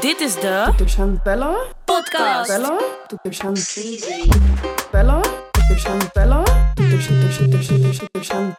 [0.00, 1.56] Dit is de Toeters aan bellen.
[1.84, 2.46] podcast.
[2.46, 2.78] Bellen.
[3.06, 3.54] Toeters aan
[4.90, 5.22] bellen.
[5.50, 6.44] Toeters aan bellen.
[6.74, 8.56] Toeters, toeters, toeters, toeters, toeters aan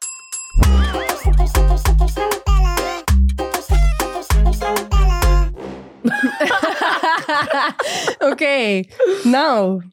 [8.19, 8.83] Oké,
[9.23, 9.83] nou.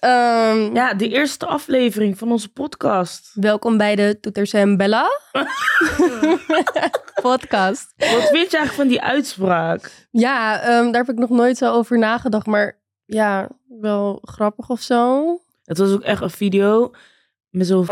[0.00, 3.30] ehm, Ja, de eerste aflevering van onze podcast.
[3.34, 5.08] Welkom bij de Toeters en Bella
[7.22, 7.92] podcast.
[7.96, 10.08] Wat vind je eigenlijk van die uitspraak?
[10.10, 13.48] Ja, ehm, daar heb ik nog nooit zo over nagedacht, maar ja,
[13.80, 15.24] wel grappig of zo.
[15.64, 16.90] Het was ook echt een video
[17.50, 17.86] met zo'n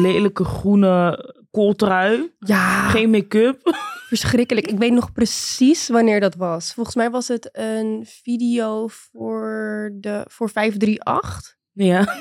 [0.00, 2.34] lelijke groene kooltrui.
[2.38, 3.60] Ja, Geen make-up.
[4.08, 4.66] verschrikkelijk.
[4.66, 6.74] Ik weet nog precies wanneer dat was.
[6.74, 11.56] Volgens mij was het een video voor, de, voor 538.
[11.72, 12.18] Ja.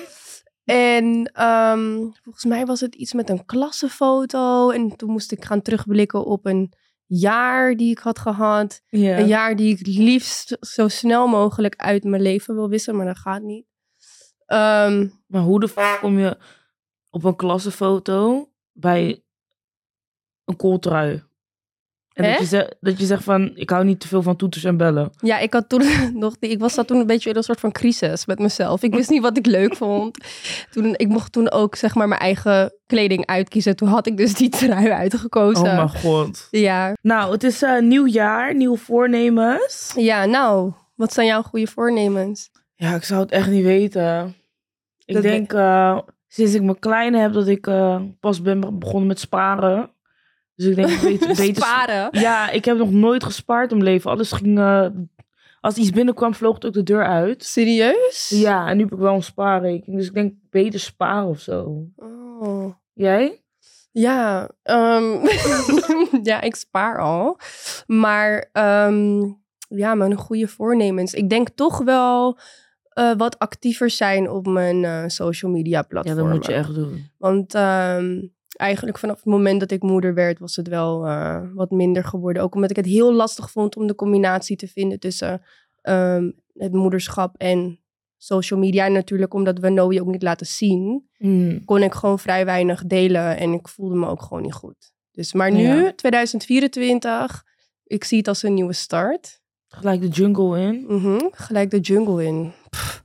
[0.66, 4.70] En ehm, volgens mij was het iets met een klassenfoto.
[4.70, 6.74] En toen moest ik gaan terugblikken op een
[7.06, 8.82] jaar die ik had gehad.
[9.20, 13.18] Een jaar die ik liefst zo snel mogelijk uit mijn leven wil wissen, maar dat
[13.18, 13.66] gaat niet.
[14.46, 16.38] Ehm, Maar hoe de f*** kom je
[17.10, 19.24] op een klassenfoto bij
[20.46, 21.24] een kooltrui?
[22.16, 24.64] En dat je, zegt, dat je zegt van, ik hou niet te veel van toeters
[24.64, 25.12] en bellen.
[25.22, 25.84] ja, ik had toen
[26.20, 28.84] nog ik was dat toen een beetje in een soort van crisis met mezelf.
[28.84, 30.18] Ik wist niet wat ik leuk vond.
[30.72, 33.76] Toen, ik mocht toen ook zeg maar mijn eigen kleding uitkiezen.
[33.76, 35.64] Toen had ik dus die trui uitgekozen.
[35.66, 36.48] Oh mijn god.
[36.52, 36.94] ja.
[37.02, 39.94] Nou, het is eh, nieuw jaar, nieuwe voornemens.
[39.96, 42.50] ja, nou, wat zijn jouw goede voornemens?
[42.76, 44.36] Ja, ik zou het echt niet weten.
[45.06, 48.72] Ik Dat denk eh, sinds ik mijn kleine heb dat ik eh, pas ben be-
[48.72, 49.90] begonnen met sparen.
[50.56, 52.08] Dus ik denk beter, beter Sparen.
[52.12, 54.12] Ja, ik heb nog nooit gespaard mijn leven.
[54.12, 54.60] Alles ging.
[54.60, 54.88] eh,
[55.62, 57.44] als iets binnenkwam, vloog het ook de deur uit.
[57.44, 58.30] Serieus?
[58.36, 59.98] Ja, en nu heb ik wel een spaarrekening.
[60.00, 61.86] Dus ik denk beter sparen of zo.
[61.96, 62.74] Oh.
[62.94, 63.42] Jij?
[63.92, 65.28] Ja, ehm,
[66.30, 67.40] ja, ik spaar al.
[67.88, 69.20] Maar ehm,
[69.68, 71.14] ja, mijn goede voornemens.
[71.14, 72.38] Ik denk toch wel
[72.90, 76.24] eh, wat actiever zijn op mijn eh, social media Ja, platformen.
[76.24, 77.10] dat moet je echt doen.
[77.18, 78.22] Want ehm,
[78.56, 82.44] eigenlijk vanaf het moment dat ik moeder werd, was het wel eh, wat minder geworden.
[82.44, 85.42] Ook omdat ik het heel lastig vond om de combinatie te vinden tussen
[85.82, 87.80] ehm, het moederschap en
[88.18, 88.86] social media.
[88.86, 91.66] En natuurlijk omdat we Noe ook niet laten zien Hmm.
[91.66, 94.94] kon ik gewoon vrij weinig delen en ik voelde me ook gewoon niet goed.
[95.12, 95.94] Dus, maar nu, Ja.
[95.96, 97.44] 2024,
[97.84, 99.42] ik zie het als een nieuwe start.
[99.68, 100.86] Gelijk de jungle in.
[100.88, 102.52] Mhm, Gelijk de jungle in.
[102.70, 103.04] Pff,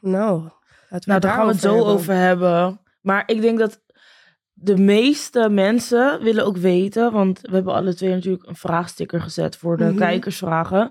[0.00, 0.50] nou, laten
[0.88, 1.92] we Nou, daar gaan we het zo hebben.
[1.92, 2.80] over hebben.
[3.00, 3.80] Maar ik denk dat
[4.62, 9.56] de meeste mensen willen ook weten, want we hebben alle twee natuurlijk een vraagsticker gezet
[9.56, 9.96] voor de Mhm.
[9.96, 10.90] kijkersvragen.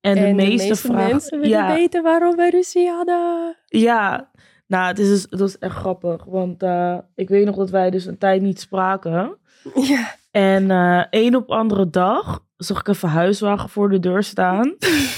[0.00, 1.10] En, En de meeste, vragen.
[1.10, 3.56] mensen willen ja, weten waarom we ruzie hadden.
[3.66, 4.30] ja,
[4.66, 6.24] nou, het is, dus- het was echt grappig.
[6.24, 9.36] Want eh, ik weet nog dat wij dus een tijd niet spraken.
[9.74, 10.14] Ja.
[10.30, 14.74] En eh één op andere dag zag ik een verhuiswagen voor de deur staan.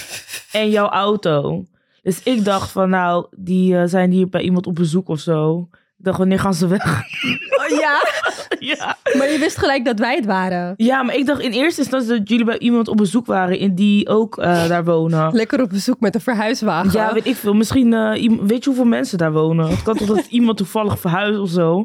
[0.52, 1.64] en jouw auto.
[2.02, 5.69] Dus ik dacht van, nou, die eh, zijn hier bij iemand op bezoek of zo.
[5.98, 6.84] Ik dacht, wanneer gaan ze weg?
[7.80, 8.02] Ja,
[8.74, 8.96] ja.
[9.18, 10.74] maar je wist gelijk dat wij het waren.
[10.76, 13.74] ja, maar ik dacht in eerste instantie dat jullie bij iemand op bezoek waren in
[13.74, 15.32] die ook eh, daar wonen.
[15.34, 16.92] Lekker op bezoek met een verhuiswagen.
[16.92, 17.54] Ja, weet ik veel.
[17.54, 19.68] Misschien, eh, weet je hoeveel mensen daar wonen?
[19.68, 21.84] Het kan toch dat iemand toevallig verhuist of zo.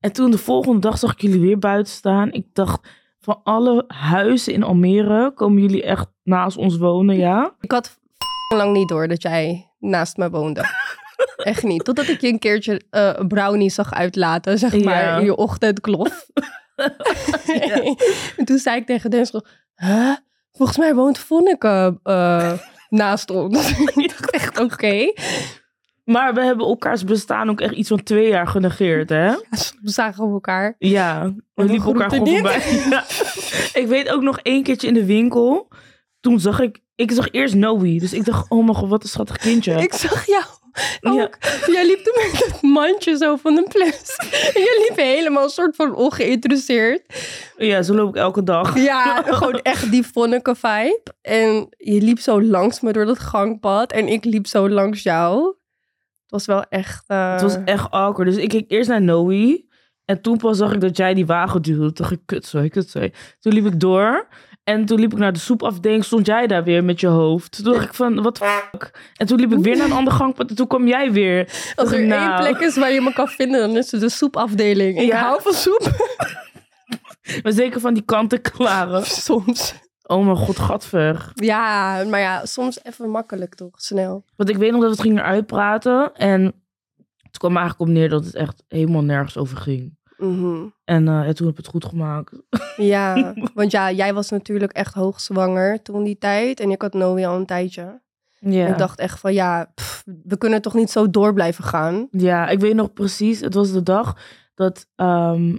[0.00, 2.32] En toen de volgende dag zag ik jullie weer buiten staan.
[2.32, 2.88] Ik dacht,
[3.20, 7.54] van alle huizen in Almere komen jullie echt naast ons wonen, ja?
[7.60, 7.98] Ik had
[8.54, 10.64] lang niet door dat jij naast me woonde.
[11.36, 11.84] Echt niet.
[11.84, 15.16] Totdat ik je een keertje eh, brownie zag uitlaten, zeg maar, Ja.
[15.16, 16.26] in je ochtendklof.
[18.36, 19.32] en toen zei ik tegen Dennis,
[19.76, 20.12] huh?
[20.52, 22.52] Volgens mij woont Vonneke eh,
[22.88, 23.70] naast ons.
[23.78, 25.12] ik dacht echt, oké.
[26.04, 29.30] Maar we hebben elkaars bestaan ook echt iets van twee jaar genegeerd, hè?
[29.82, 30.74] We zagen we elkaar.
[30.78, 32.62] Ja, we liepen elkaar gewoon voorbij.
[32.90, 33.04] Ja.
[33.80, 35.68] Ik weet ook nog één keertje in de winkel.
[36.20, 37.98] Toen zag ik, ik zag eerst Noe.
[37.98, 39.72] Dus ik dacht, oh mijn god, wat een schattig kindje.
[39.82, 40.44] Ik zag jou.
[41.00, 41.30] Ja.
[41.66, 44.16] Jij liep toen met dat mandje zo van een plus.
[44.54, 47.02] Je liep helemaal een soort van ongeïnteresseerd.
[47.56, 48.78] Ja, zo loop ik elke dag.
[48.78, 51.00] Ja, gewoon echt die Vonneke vibe.
[51.22, 53.92] En je liep zo langs me door dat gangpad.
[53.92, 55.46] En ik liep zo langs jou.
[56.22, 57.04] Het was wel echt...
[57.06, 58.28] eh, Het was echt awkward.
[58.28, 59.64] Dus ik keek eerst naar Noe.
[60.04, 61.82] En toen pas zag ik dat jij die wagen duwde.
[61.82, 63.12] Toen dacht ik, kutzooi, kutzooi.
[63.40, 64.28] Toen liep ik door.
[64.66, 66.04] En toen liep ik naar de soepafdeling.
[66.04, 67.62] Stond jij daar weer met je hoofd.
[67.64, 69.10] Toen dacht ik van, wat fuck.
[69.16, 70.50] En toen liep ik weer naar een ander gangpad.
[70.50, 71.72] En toen kwam jij weer.
[71.74, 74.98] Als er één plek is waar je me kan vinden, dan is het de soepafdeling.
[75.00, 75.20] Ik Ja.
[75.20, 75.90] hou van soep.
[77.42, 79.06] Maar zeker van die kanten-klaren.
[79.26, 79.74] Soms.
[80.02, 81.30] Oh mijn god, gadver.
[81.34, 84.24] Ja, maar ja, soms even makkelijk toch, snel.
[84.36, 86.14] Want ik weet nog dat we het gingen uitpraten.
[86.14, 86.42] En
[87.22, 89.96] het kwam eigenlijk op neer dat het echt helemaal nergens over ging.
[90.16, 90.64] Mhm.
[90.84, 92.32] En eh, ja, toen heb ik het goed gemaakt.
[92.76, 96.60] Ja, want ja, jij was natuurlijk echt hoogzwanger toen die tijd.
[96.60, 98.00] En ik had Noe al een tijdje.
[98.40, 98.66] Ja.
[98.66, 102.06] Ik dacht echt van, ja, pff, we kunnen toch niet zo door blijven gaan?
[102.10, 103.40] Ja, ik weet nog precies.
[103.40, 104.16] Het was de dag
[104.54, 105.56] dat ehm,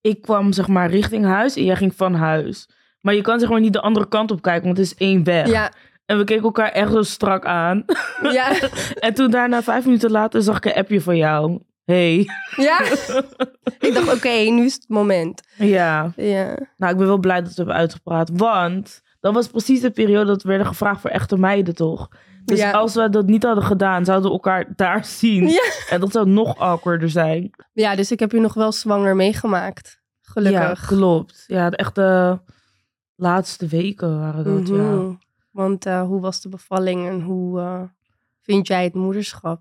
[0.00, 2.68] ik kwam zeg maar richting huis en jij ging van huis.
[3.00, 5.24] Maar je kan zeg maar niet de andere kant op kijken, want het is één
[5.24, 5.48] weg.
[5.48, 5.72] Ja,
[6.06, 7.84] En we keken elkaar echt zo strak aan.
[8.22, 8.52] ja,
[9.06, 11.60] En toen daarna, vijf minuten later, zag ik een appje van jou.
[11.86, 12.26] Hey.
[12.56, 12.80] ja.
[13.86, 15.42] ik dacht, oké, nu is het moment.
[15.56, 16.12] Ja.
[16.16, 18.30] Ja, Nou, ik ben wel blij dat we het hebben uitgepraat.
[18.32, 22.08] Want dat was precies de periode dat we werden gevraagd voor echte meiden, toch?
[22.44, 22.70] Dus Ja.
[22.70, 25.48] als we dat niet hadden gedaan, zouden we elkaar daar zien.
[25.48, 25.62] Ja.
[25.90, 27.50] En dat zou nog awkwarder zijn.
[27.72, 30.00] ja dus ik heb je nog wel zwanger meegemaakt.
[30.20, 30.80] Gelukkig.
[30.80, 31.44] Ja, klopt.
[31.46, 32.40] Ja, de echte
[33.14, 34.74] laatste weken waren dat, ja.
[34.74, 35.12] Mhm.
[35.50, 37.82] Want eh, hoe was de bevalling en hoe eh,
[38.42, 39.60] vind jij het moederschap?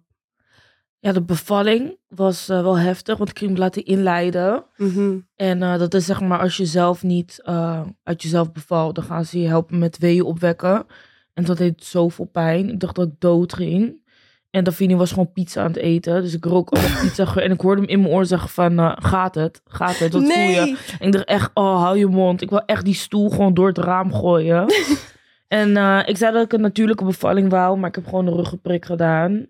[1.06, 4.63] Ja, de bevalling was eh, wel heftig, want ik ging me laten inleiden.
[4.78, 5.18] Mhm.
[5.36, 9.04] En eh, dat is zeg maar als je zelf niet eh, uit jezelf bevalt, dan
[9.04, 10.86] gaan ze je helpen met weeën opwekken.
[11.34, 12.69] En dat deed zoveel pijn.
[12.69, 14.04] Ik dacht dat ik dood ging.
[14.50, 16.22] En Davini was gewoon pizza aan het eten.
[16.22, 17.25] Dus ik rook allemaal pizza.
[17.25, 17.44] geur.
[17.44, 19.62] En ik hoorde hem in mijn oor zeggen van, gaat het?
[19.66, 20.13] Gaat het?
[20.13, 20.78] Wat voel je?
[21.00, 22.42] En ik dacht echt, oh, hou je mond.
[22.42, 24.66] Ik wil echt die stoel gewoon door het raam gooien.
[25.48, 25.69] en
[26.08, 29.48] ik zei dat ik een natuurlijke bevalling wou, maar ik heb gewoon een ruggenprik gedaan.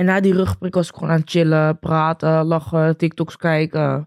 [0.00, 4.06] En na die ruggenprik was ik gewoon aan het chillen, praten, lachen, TikToks kijken.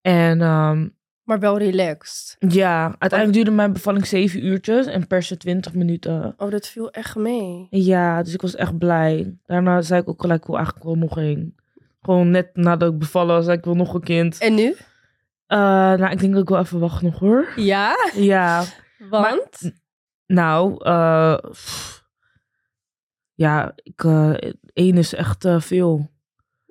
[0.00, 0.88] En ehm,
[1.22, 2.36] Maar wel relaxed.
[2.38, 6.34] ja, uiteindelijk duurde mijn bevalling zeven uurtjes en persen 20 minuten.
[6.36, 7.66] Oh, dat viel echt mee.
[7.70, 9.38] Ja, dus ik was echt blij.
[9.46, 11.54] Daarna zei ik ook gelijk, ik wil eigenlijk wel nog één.
[12.00, 14.38] Gewoon net nadat ik bevallen was, zei ik wil nog een kind.
[14.38, 14.76] En nu?
[15.46, 17.52] Eh, nou, ik denk dat ik wel even wacht nog hoor.
[17.56, 18.64] Ja, Ja,
[19.10, 19.72] want?
[20.26, 22.03] Nou, eh, pff.
[23.34, 24.32] Ja, ik, eh,
[24.72, 26.10] één is echt eh, veel.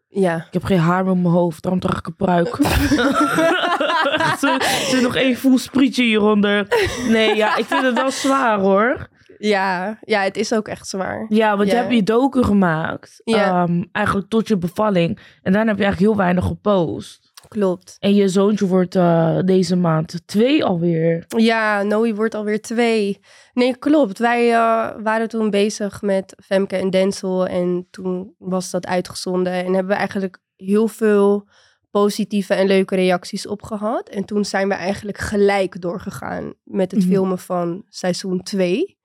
[0.08, 0.36] ja.
[0.36, 2.58] Ik heb geen haar op mijn hoofd, daarom draag ik een pruik.
[4.42, 6.68] er zit nog één voel sprietje hieronder.
[7.08, 9.12] Nee, ja, ik vind het wel zwaar hoor.
[9.38, 11.26] Ja, ja, het is ook echt zwaar.
[11.30, 13.22] Ja, want je hebt je docu gemaakt.
[13.24, 13.64] Ja.
[13.64, 15.20] ehm, eigenlijk tot je bevalling.
[15.42, 17.33] En daarna heb je eigenlijk heel weinig gepost.
[17.54, 17.96] Klopt.
[18.00, 21.26] En je zoontje wordt eh, deze maand twee alweer.
[21.38, 23.20] Ja, Noe wordt alweer twee.
[23.54, 24.20] Nee, klopt.
[24.20, 27.48] Wij eh, waren toen bezig met Femke en Denzel.
[27.48, 29.54] En toen was dat uitgezonden.
[29.54, 31.48] En hebben we eigenlijk heel veel
[31.92, 34.10] positieve en leuke reacties op gehad.
[34.10, 37.10] En toen zijn we eigenlijk gelijk doorgegaan met het Mhm.
[37.10, 38.98] filmen van seizoen 2.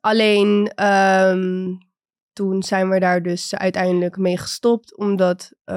[0.00, 1.74] alleen ehm,
[2.36, 4.96] toen zijn we daar dus uiteindelijk mee gestopt.
[4.96, 5.76] Omdat eh,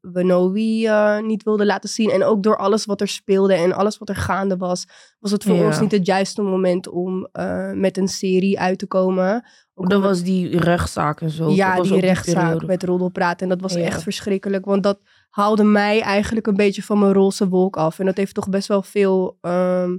[0.00, 2.10] we Noe eh, niet wilden laten zien.
[2.10, 4.86] En ook door alles wat er speelde en alles wat er gaande was.
[5.18, 5.64] Was het voor Ja.
[5.66, 9.44] ons niet het juiste moment om eh, met een serie uit te komen.
[9.74, 11.50] Ook Dat was die rechtszaak en zo.
[11.50, 12.66] ja, die rechtszaak periode.
[12.66, 13.42] met roddelpraat.
[13.42, 13.80] En dat was Ja.
[13.80, 14.64] echt verschrikkelijk.
[14.64, 15.00] Want dat
[15.30, 17.98] haalde mij eigenlijk een beetje van mijn roze wolk af.
[17.98, 19.96] En dat heeft toch best wel veel ehm,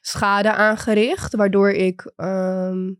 [0.00, 1.34] schade aangericht.
[1.36, 2.90] Waardoor ik ehm,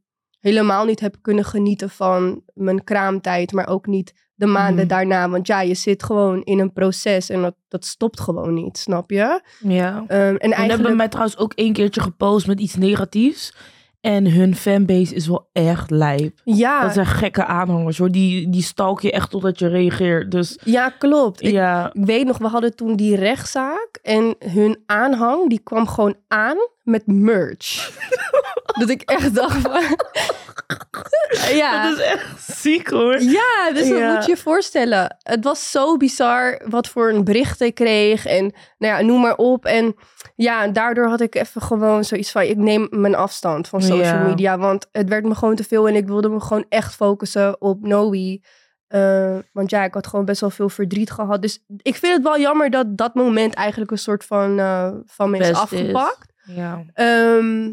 [0.40, 3.52] helemaal niet heb kunnen genieten van mijn kraamtijd.
[3.52, 4.86] Maar ook niet de maanden Mhm.
[4.88, 5.28] daarna.
[5.28, 7.30] Want ja, je zit gewoon in een proces.
[7.30, 9.40] En dat, dat stopt gewoon niet, snap je?
[9.58, 10.04] Ja.
[10.06, 10.96] Ehm, en En hebben eigenlijk...
[10.96, 13.54] mij trouwens ook één keertje gepost met iets negatiefs.
[14.00, 16.40] En hun fanbase is wel echt lijp.
[16.44, 18.10] Ja, Dat zijn gekke aanhangers hoor.
[18.10, 20.30] Die, die stalk je echt totdat je reageert.
[20.30, 21.42] Dus ja, klopt.
[21.42, 25.86] Ik, ja, Ik weet nog, we hadden toen die rechtszaak en hun aanhang, die kwam
[25.86, 27.90] gewoon aan met merch.
[28.80, 29.82] dat ik echt dacht van...
[31.56, 31.88] ja.
[31.88, 33.20] dat is echt ziek hoor.
[33.22, 35.16] Ja, dus dat moet je je voorstellen.
[35.22, 39.36] Het was zo bizar wat voor een bericht ik kreeg en nou ja, noem maar
[39.36, 39.64] op.
[39.64, 39.94] En
[40.36, 44.26] ja, daardoor had ik even gewoon zoiets van, ik neem mijn afstand van social Ja.
[44.26, 44.58] media.
[44.58, 47.86] Want het werd me gewoon te veel en ik wilde me gewoon echt focussen op
[47.86, 48.40] Noe.
[48.86, 51.42] Eh, want ja, ik had gewoon best wel veel verdriet gehad.
[51.42, 55.30] Dus ik vind het wel jammer dat dat moment eigenlijk een soort van, eh, van
[55.30, 56.29] me is afgepakt.
[56.54, 56.84] Ja.
[56.94, 57.72] Ehm,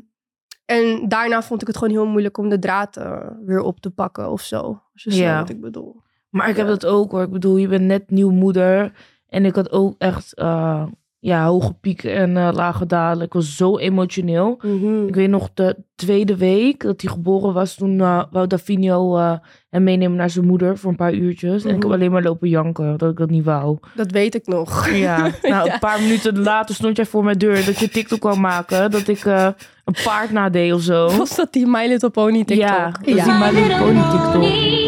[0.66, 3.90] en daarna vond ik het gewoon heel moeilijk om de draad eh, weer op te
[3.92, 4.82] pakken of zo.
[4.94, 5.40] Als je Ja.
[5.40, 6.02] wat ik bedoel.
[6.30, 7.22] Maar ik heb dat ook hoor.
[7.24, 8.92] Ik bedoel, je bent net nieuw moeder.
[9.30, 10.86] En ik had ook echt eh,
[11.28, 13.26] ja, hoge pieken en eh, lage dalen.
[13.26, 14.60] Ik was zo emotioneel.
[14.62, 15.08] Mhm.
[15.08, 17.76] Ik weet nog de tweede week dat hij geboren was.
[17.76, 19.32] Toen eh wou Davinio eh,
[19.70, 21.64] hem meenemen naar zijn moeder voor een paar uurtjes.
[21.64, 21.94] En ik heb Mhm.
[21.94, 23.78] alleen maar lopen janken dat ik dat niet wou.
[23.96, 24.90] Dat weet ik nog.
[24.90, 25.74] Ja, nou Ja.
[25.74, 28.92] een paar minuten later stond jij voor mijn deur dat je TikTok kwam maken.
[28.92, 31.10] Dat ik een paard nadeed of zo.
[31.18, 32.68] Was dat die My Little Pony TikTok?
[32.68, 34.87] Ja, dat is die My Little Pony TikTok.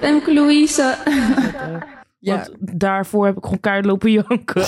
[0.00, 0.94] Femke Louise.
[2.22, 2.36] Ja.
[2.36, 4.62] Want daarvoor heb ik gewoon keihard lopen janken.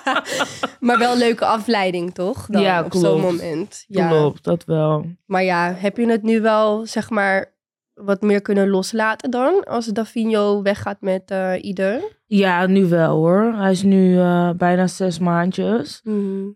[0.86, 2.46] maar wel een leuke afleiding, toch?
[2.46, 3.84] Dan, Ja, op zo'n moment.
[3.88, 4.08] Ja.
[4.08, 5.06] Klopt, dat wel.
[5.26, 7.52] Maar ja, heb je het nu wel, zeg maar,
[7.94, 9.64] wat meer kunnen loslaten dan?
[9.64, 12.00] Als Davino weggaat met eh Ieder?
[12.26, 13.54] Ja, nu wel hoor.
[13.56, 16.02] Hij is nu eh, bijna zes maandjes.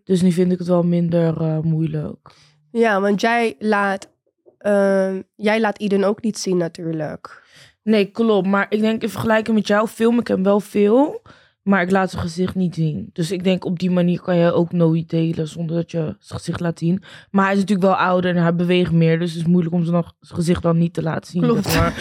[0.03, 2.29] Dus nu vind ik het wel minder eh, moeilijk.
[2.71, 4.09] Ja, want jij laat,
[4.57, 7.47] ehm, jij laat Iden ook niet zien natuurlijk.
[7.89, 8.47] Nee, klopt.
[8.47, 11.21] Maar ik denk in vergelijking met jou film ik hem wel veel.
[11.63, 13.09] Maar ik laat zijn gezicht niet zien.
[13.13, 16.39] Dus ik denk op die manier kan je ook nooit delen zonder dat je zijn
[16.39, 17.03] gezicht laat zien.
[17.31, 19.19] Maar hij is natuurlijk wel ouder en hij beweegt meer.
[19.19, 21.41] Dus het is moeilijk om zijn gezicht dan niet te laten zien.
[21.41, 21.75] Klopt.
[21.75, 21.93] maar.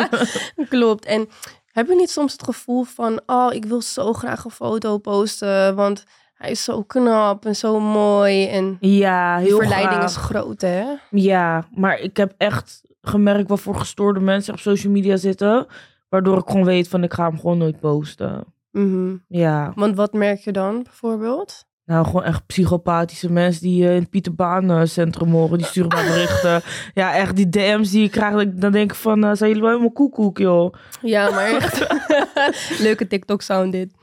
[0.68, 1.04] Klopt.
[1.04, 1.28] En
[1.72, 5.74] heb je niet soms het gevoel van, oh, ik wil zo graag een foto posten,
[5.74, 10.10] want hij is zo knap en zo mooi en Ja, heel verleiding graag.
[10.10, 10.84] is groot, hè?
[11.10, 15.66] Ja, maar ik heb echt gemerkt wat voor gestoorde mensen op social media zitten.
[16.08, 18.44] Waardoor ik gewoon weet van ik ga hem gewoon nooit posten.
[18.70, 19.16] Mhm.
[19.28, 21.68] Ja, Want wat merk je dan bijvoorbeeld?
[21.84, 25.58] nou gewoon echt psychopathische mensen die eh, in het Pieterbaan centrum horen.
[25.58, 26.62] Die sturen mij berichten.
[27.02, 28.48] ja, echt die DM's die ik krijg.
[28.52, 30.74] Dan denk ik van, eh, zijn jullie wel helemaal koekoek joh.
[31.02, 31.86] Ja, maar echt.
[32.86, 33.94] Leuke TikTok-sound dit.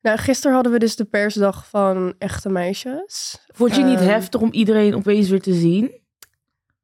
[0.00, 3.44] Nou, gisteren hadden we dus de persdag van echte meisjes.
[3.54, 4.08] Vond je niet Ehm.
[4.08, 6.00] heftig om iedereen opeens weer te zien?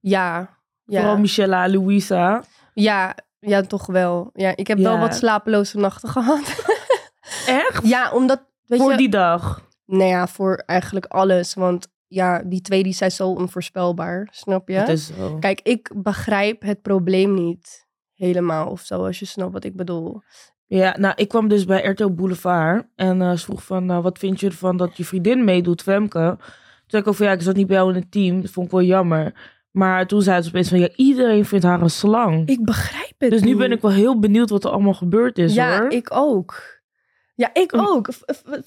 [0.00, 0.58] Ja.
[0.90, 1.20] Vooral Ja.
[1.20, 2.42] Michella, Louisa.
[2.74, 4.30] ja, ja, toch wel.
[4.34, 6.64] Ja, ik heb wel wat slapeloze nachten gehad.
[7.46, 7.86] Echt?
[7.88, 8.96] ja, omdat, weet Voor je...
[8.96, 9.68] die dag.
[9.86, 11.54] Nou ja, voor eigenlijk alles.
[11.54, 14.74] Want ja, die twee die zijn zo onvoorspelbaar, snap je?
[14.74, 15.36] Dat is zo.
[15.38, 20.22] Kijk, ik begrijp het probleem niet helemaal of zo, als je snapt wat ik bedoel.
[20.66, 22.86] Ja, nou, ik kwam dus bij RTL Boulevard.
[22.96, 26.34] En eh, ze vroeg van, nou, wat vind je ervan dat je vriendin meedoet, Femke?
[26.38, 26.46] Toen
[26.86, 28.40] zei ik ook van, ja, ik zat niet bij jou in het team.
[28.40, 29.32] Dat vond ik wel jammer.
[29.70, 32.48] Maar toen zei ze opeens van, ja, iedereen vindt haar een slang.
[32.48, 33.58] Ik begrijp het dus nu niet.
[33.58, 35.90] ben ik wel heel benieuwd wat er allemaal gebeurd is, Ja, hoor.
[35.90, 36.78] ik ook.
[37.34, 38.08] Ja, ik ook.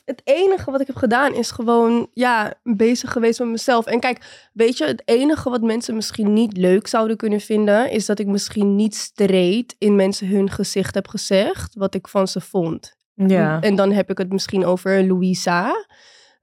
[0.05, 3.85] Het enige wat ik heb gedaan is gewoon ja, bezig geweest met mezelf.
[3.85, 8.05] En kijk, weet je, het enige wat mensen misschien niet leuk zouden kunnen vinden, is
[8.05, 12.41] dat ik misschien niet streed in mensen hun gezicht heb gezegd wat ik van ze
[12.41, 12.95] vond.
[13.13, 13.61] Ja.
[13.61, 15.85] En dan heb ik het misschien over Louisa.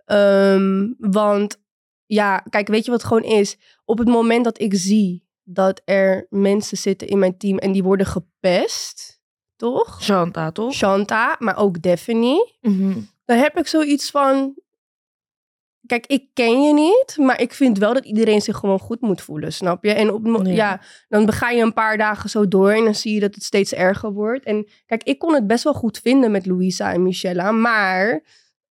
[0.04, 1.58] Ehm, want
[2.06, 3.56] ja, kijk, weet je wat het gewoon is?
[3.90, 7.82] Op het moment dat ik zie dat er mensen zitten in mijn team en die
[7.82, 9.20] worden gepest,
[9.56, 10.02] toch?
[10.02, 10.72] Shanta, toch?
[10.74, 12.56] Shanta, maar ook Daphne.
[12.60, 12.98] Mhm.
[13.24, 14.54] Dan heb ik zoiets van.
[15.86, 19.20] Kijk, ik ken je niet, maar ik vind wel dat iedereen zich gewoon goed moet
[19.20, 19.92] voelen, snap je?
[19.92, 20.80] En op, mo- Ja.
[21.08, 23.72] dan ga je een paar dagen zo door en dan zie je dat het steeds
[23.74, 24.44] erger wordt.
[24.44, 28.22] En kijk, ik kon het best wel goed vinden met Louisa en Michella, maar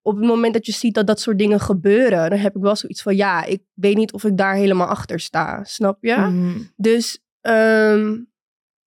[0.09, 2.75] op het moment dat je ziet dat dat soort dingen gebeuren, dan heb ik wel
[2.75, 6.15] zoiets van, ja, ik weet niet of ik daar helemaal achter sta, snap je?
[6.15, 6.59] Mhm.
[6.75, 8.05] Dus ehm,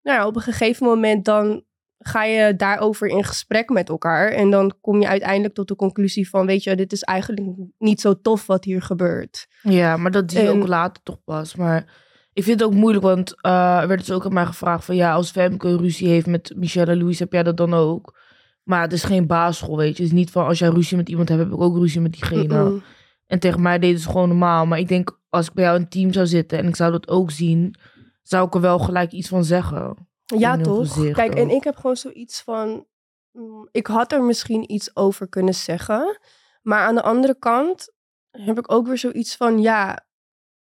[0.02, 1.64] nou ja, op een gegeven moment dan
[1.98, 4.28] ga je daarover in gesprek met elkaar.
[4.28, 8.00] En dan kom je uiteindelijk tot de conclusie van, weet je, dit is eigenlijk niet
[8.00, 9.46] zo tof wat hier gebeurt.
[9.62, 11.54] Ja, maar dat zie je En- ook later toch pas.
[11.54, 11.84] Maar
[12.32, 14.96] ik vind het ook moeilijk, want eh, er werd dus ook aan mij gevraagd van...
[14.96, 18.20] Ja, als Femke ruzie heeft met Michelle en Louise, heb jij dat dan ook?
[18.62, 20.02] Maar het is geen basisschool, weet je.
[20.02, 22.12] Het is niet van, als jij ruzie met iemand hebt, heb ik ook ruzie met
[22.12, 22.82] diegene.
[23.26, 24.66] En tegen mij deden ze gewoon normaal.
[24.66, 26.92] Maar ik denk, als ik bij jou in een team zou zitten en ik zou
[26.92, 27.74] dat ook zien...
[28.22, 30.08] zou ik er wel gelijk iets van zeggen.
[30.24, 30.92] Ja, toch?
[30.92, 32.86] gezicht Kijk, en ik heb gewoon zoiets van,
[33.32, 36.18] mm, ik had er misschien iets over kunnen zeggen.
[36.62, 37.92] Maar aan de andere kant
[38.30, 40.06] heb ik ook weer zoiets van, ja,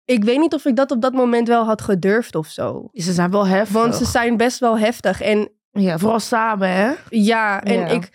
[0.05, 2.89] ik weet niet of ik dat op dat moment wel had gedurfd of zo.
[2.93, 3.75] Ze zijn wel heftig.
[3.83, 5.21] Want ze zijn best wel heftig.
[5.21, 6.93] En Ja, vooral samen, hè?
[7.09, 7.87] Ja, en Ja.
[7.87, 8.11] Ik,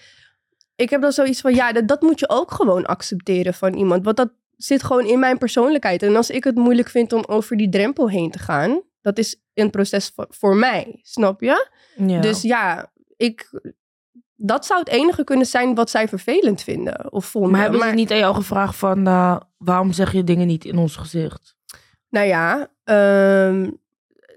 [0.75, 4.03] ik heb dan zoiets van, ja, dat, dat moet je ook gewoon accepteren van iemand.
[4.03, 6.03] Want dat zit gewoon in mijn persoonlijkheid.
[6.03, 9.41] En als ik het moeilijk vind om over die drempel heen te gaan, dat is
[9.53, 11.67] een proces voor, voor mij, snap je?
[11.97, 12.19] Ja.
[12.21, 13.61] Dus ja, ik,
[14.35, 17.51] dat zou het enige kunnen zijn wat zij vervelend vinden of vonden.
[17.51, 19.07] maar hebben ze niet aan jou gevraagd van...
[19.07, 21.55] eh, waarom zeg je dingen niet in ons gezicht?
[22.09, 23.69] Nou ja, ehm,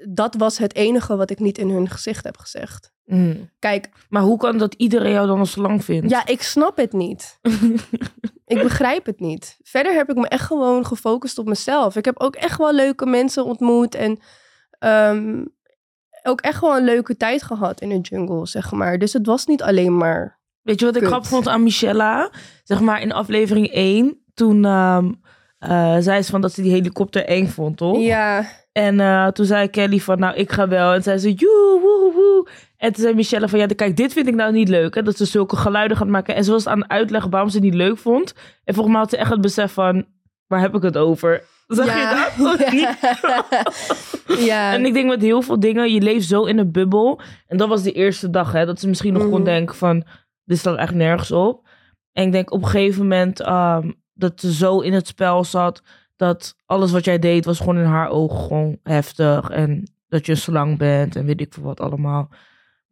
[0.08, 2.94] dat was het enige wat ik niet in hun gezicht heb gezegd.
[3.06, 3.50] Mm.
[3.58, 6.10] Kijk, Maar hoe kan dat iedereen jou dan een slang vindt?
[6.10, 7.38] Ja, ik snap het niet.
[8.54, 9.58] ik begrijp het niet.
[9.62, 11.96] Verder heb ik me echt gewoon gefocust op mezelf.
[11.96, 14.18] Ik heb ook echt wel leuke mensen ontmoet en
[14.78, 15.44] ehm,
[16.22, 18.98] ook echt wel een leuke tijd gehad in de jungle, zeg maar.
[18.98, 20.38] Dus het was niet alleen maar.
[20.62, 22.30] Weet je wat ik grappig vond aan Michella?
[22.64, 25.12] Zeg maar in aflevering 1, toen ehm,
[25.58, 27.98] eh, zei ze van dat ze die helikopter eng vond, toch?
[27.98, 30.92] Ja, En eh, toen zei Kelly van, nou, ik ga wel.
[30.92, 32.48] En zei ze, joe, woe, woe.
[32.76, 34.94] En toen zei Michelle van, ja, kijk, dit vind ik nou niet leuk.
[34.94, 36.34] Hè, dat ze zulke geluiden gaat maken.
[36.34, 38.34] En ze was aan het uitleggen waarom ze het niet leuk vond.
[38.64, 40.06] En volgens mij had ze echt het besef van,
[40.46, 41.42] waar heb ik het over?
[41.66, 42.10] Zag ja.
[42.10, 42.58] je dat?
[44.48, 44.72] ja.
[44.72, 47.20] En ik denk met heel veel dingen, je leeft zo in een bubbel.
[47.46, 48.66] En dat was de eerste dag, hè.
[48.66, 49.30] Dat ze misschien nog Mhm.
[49.30, 50.04] kon denken van,
[50.44, 51.68] dit staat echt nergens op.
[52.12, 55.82] En ik denk op een gegeven moment ehm, dat ze zo in het spel zat...
[56.16, 59.48] dat alles wat jij deed was gewoon in haar ogen gewoon heftig.
[59.50, 62.30] En dat je een slang bent en weet ik veel wat allemaal.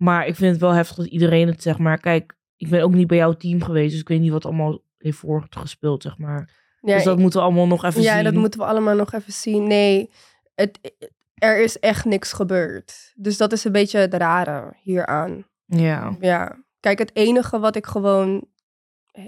[0.04, 1.98] Maar ik vind het wel heftig dat iedereen het zeg maar.
[2.00, 4.82] Kijk, ik ben ook niet bij jouw team geweest, dus ik weet niet wat allemaal
[4.98, 6.62] heeft voorgespeeld, zeg maar.
[6.80, 8.24] Ja, dus dat ik- moeten we allemaal nog even ja zien.
[8.24, 9.66] dat moeten we allemaal nog even zien.
[9.66, 10.10] Nee,
[10.54, 10.94] het,
[11.34, 13.12] er is echt niks gebeurd.
[13.16, 15.46] Dus dat is een beetje het rare hieraan.
[15.66, 16.16] Ja.
[16.20, 18.46] Ja, kijk, het enige wat ik gewoon,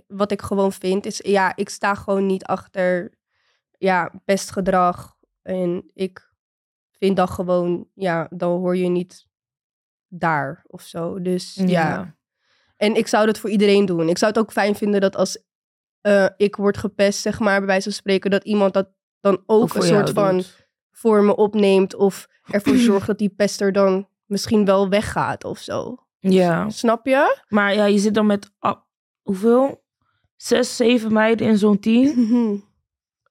[0.07, 3.15] wat ik gewoon vind is, ja, ik sta gewoon niet achter,
[3.79, 5.15] ja, best gedrag.
[5.43, 6.31] En ik
[6.91, 9.27] vind dat gewoon, ja, dan hoor je niet
[10.19, 11.23] daar of zo.
[11.23, 11.65] Dus ja.
[11.67, 12.15] Ja.
[12.77, 14.09] En ik zou dat voor iedereen doen.
[14.09, 15.45] Ik zou het ook fijn vinden dat als
[16.01, 18.89] eh, ik word gepest, zeg maar, bij wijze van spreken, dat iemand dat
[19.21, 20.69] dan ook een soort van doet.
[20.91, 25.97] voor me opneemt of ervoor zorgt dat die pester dan misschien wel weggaat of zo.
[26.19, 26.71] Ja.
[26.71, 27.39] Snap je?
[27.49, 28.51] Maar ja, je zit dan met
[29.23, 29.85] hoeveel?
[30.37, 32.15] Zes, zeven meiden in zo'n team.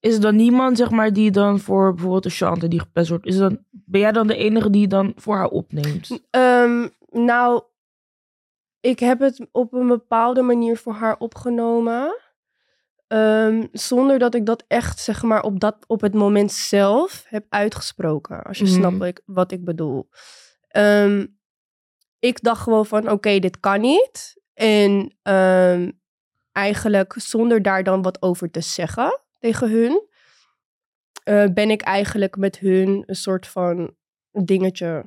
[0.05, 3.25] Is er dan niemand, zeg maar, die dan voor bijvoorbeeld een Chante die gepest wordt,
[3.25, 6.19] is dan, ben jij dan de enige die dan voor haar opneemt?
[6.29, 7.63] Ehm, nou,
[8.79, 12.17] ik heb het op een bepaalde manier voor haar opgenomen.
[13.07, 17.45] Ehm, zonder dat ik dat echt, zeg maar, op, dat, op het moment zelf heb
[17.49, 18.43] uitgesproken.
[18.43, 18.73] Als je Mhm.
[18.73, 20.09] snapt wat ik, bedoel.
[20.67, 21.25] Ehm,
[22.19, 24.41] ik dacht gewoon van, oké, dit kan niet.
[24.53, 25.17] En
[26.51, 30.07] eigenlijk zonder daar dan wat over te zeggen tegen hun...
[31.23, 33.93] eh, ben ik eigenlijk met hun een soort van
[34.31, 35.05] dingetje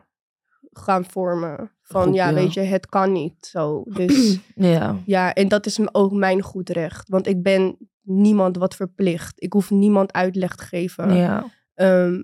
[0.72, 1.70] gaan vormen.
[1.82, 2.34] Van ja, ja.
[2.34, 3.82] weet je, het kan niet zo.
[3.86, 4.96] Dus Ja.
[5.04, 7.08] ja, en dat is ook mijn goed recht.
[7.08, 9.42] Want ik ben niemand wat verplicht.
[9.42, 11.14] Ik hoef niemand uitleg te geven.
[11.14, 11.44] Ja.
[11.74, 12.22] Ehm,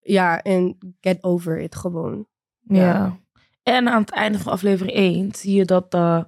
[0.00, 2.26] ja, en get over it gewoon.
[2.60, 2.76] Ja.
[2.76, 3.18] Ja.
[3.62, 6.22] En aan het einde van aflevering 1 zie je dat eh,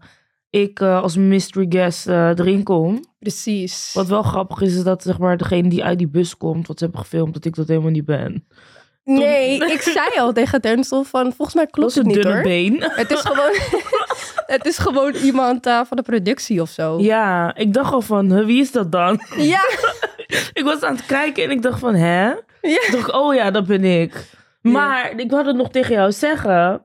[0.55, 3.05] ik eh, als mystery guest eh, erin kom.
[3.19, 3.91] Precies.
[3.95, 6.79] Wat wel grappig is, is dat zeg maar, degene die uit die bus komt, wat
[6.79, 8.47] ze hebben gefilmd, dat ik dat helemaal niet ben.
[9.05, 12.43] Nee, ik zei al tegen Denzel van, volgens mij klopt het een niet dunne hoor.
[12.43, 12.83] been.
[12.83, 13.53] Het is gewoon,
[14.57, 17.01] het is gewoon iemand eh, van de productie of zo.
[17.01, 19.21] Ja, ik dacht al van, wie is dat dan?
[19.37, 19.65] Ja,
[20.61, 22.25] ik was aan het kijken en ik dacht van, hè?
[22.27, 22.37] ja.
[22.61, 24.31] Toen dacht ik, oh ja, dat ben ik.
[24.61, 26.83] Maar ik wou het nog tegen jou zeggen.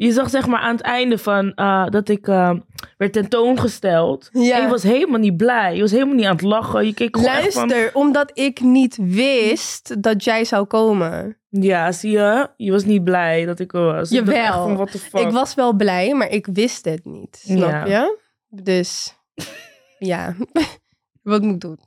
[0.00, 2.50] Je zag zeg maar aan het einde van eh, dat ik eh,
[2.96, 4.28] werd tentoongesteld.
[4.32, 4.56] Ja.
[4.56, 5.74] En je was helemaal niet blij.
[5.74, 6.86] Je was helemaal niet aan het lachen.
[6.86, 7.68] Je keek gewoon echt van...
[7.68, 11.36] Luister, omdat ik niet wist dat jij zou komen.
[11.48, 12.50] Ja, zie je?
[12.56, 14.10] Je was niet blij dat ik er was.
[14.10, 14.52] Jawel.
[14.62, 15.20] van, what the fuck?
[15.20, 17.42] Ik was wel blij, maar ik wist het niet.
[17.44, 17.84] Snap Ja.
[17.86, 18.18] je?
[18.48, 19.14] Dus
[19.98, 20.34] ja,
[21.22, 21.78] wat moet ik doen?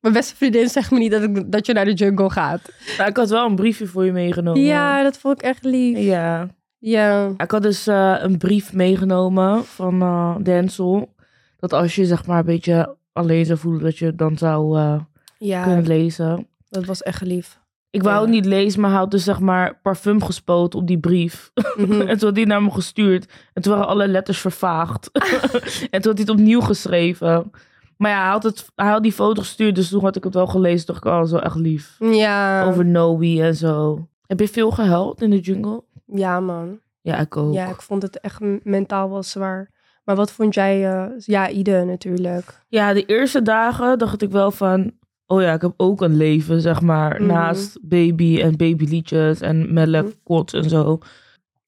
[0.00, 2.60] Mijn beste vriendin zegt me niet dat, ik, dat je naar de jungle gaat.
[2.98, 4.62] Nou, ik had wel een briefje voor je meegenomen.
[4.62, 5.98] Ja, dat vond ik echt lief.
[5.98, 6.48] Ja.
[6.80, 7.32] Ja.
[7.36, 11.14] Ik had dus eh, een brief meegenomen van eh Denzel.
[11.56, 15.00] Dat als je zeg maar een beetje alleen zou voelen, dat je dan zou eh,
[15.38, 16.46] Ja, kunnen lezen.
[16.68, 17.58] dat was echt lief.
[17.90, 18.20] Ik wou Ja.
[18.20, 21.50] het niet lezen, maar hij had dus zeg maar parfum gespoten op die brief.
[21.76, 22.00] Mhm.
[22.08, 23.32] en toen had hij naar me gestuurd.
[23.52, 25.10] En toen waren alle letters vervaagd.
[25.90, 27.50] en toen had hij het opnieuw geschreven.
[27.96, 30.34] Maar ja, hij had, het, hij had die foto gestuurd, dus toen had ik het
[30.34, 30.86] wel gelezen.
[30.86, 31.96] Dacht ik, oh, dat is wel echt lief.
[31.98, 32.64] Ja.
[32.64, 34.08] Over Noe en zo.
[34.26, 35.82] Heb je veel gehuild in de jungle?
[36.12, 36.78] Ja, man.
[37.00, 37.52] Ja, ik ook.
[37.54, 39.70] Ja, ik vond het echt mentaal wel zwaar.
[40.04, 40.90] Maar wat vond jij?
[40.92, 42.64] eh, ja, Ide natuurlijk.
[42.68, 44.92] Ja, de eerste dagen dacht ik wel van...
[45.26, 47.14] Oh ja, ik heb ook een leven, zeg maar.
[47.14, 47.26] Mhm.
[47.26, 50.12] Naast baby en babyliedjes en melk, Mhm.
[50.24, 50.98] kot en zo.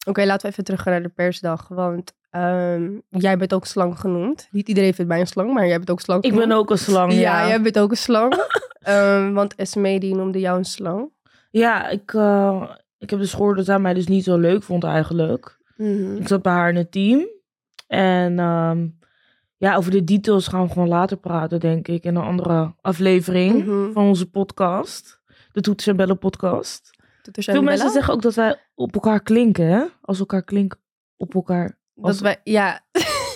[0.07, 1.68] Oké, laten we even terug gaan naar de persdag.
[1.68, 4.48] Want ehm, jij bent ook slang genoemd.
[4.50, 6.78] Niet iedereen vindt mij een slang, maar jij bent ook slang Ik ben ook een
[6.78, 7.46] slang, Ja, ja.
[7.48, 8.35] jij bent ook een slang.
[8.83, 11.11] Ehm, want Esme die noemde jou een slang.
[11.50, 12.62] Ja, ik, eh,
[13.02, 15.58] ik heb dus gehoord dat zij mij dus niet zo leuk vond eigenlijk.
[15.76, 16.16] Mhm.
[16.16, 17.26] Ik zat bij haar in het team.
[17.86, 18.86] En ehm,
[19.56, 22.04] ja, over de details gaan we gewoon later praten, denk ik.
[22.04, 23.92] In een andere aflevering Mhm.
[23.92, 25.20] van onze podcast.
[25.52, 26.90] De Toeters en Bellen podcast.
[27.22, 29.84] Toeters Veel en mensen zeggen ook dat wij op elkaar klinken, hè?
[30.00, 30.78] Als elkaar klinken
[31.16, 31.78] op elkaar.
[31.94, 32.80] dat als- wij, ja,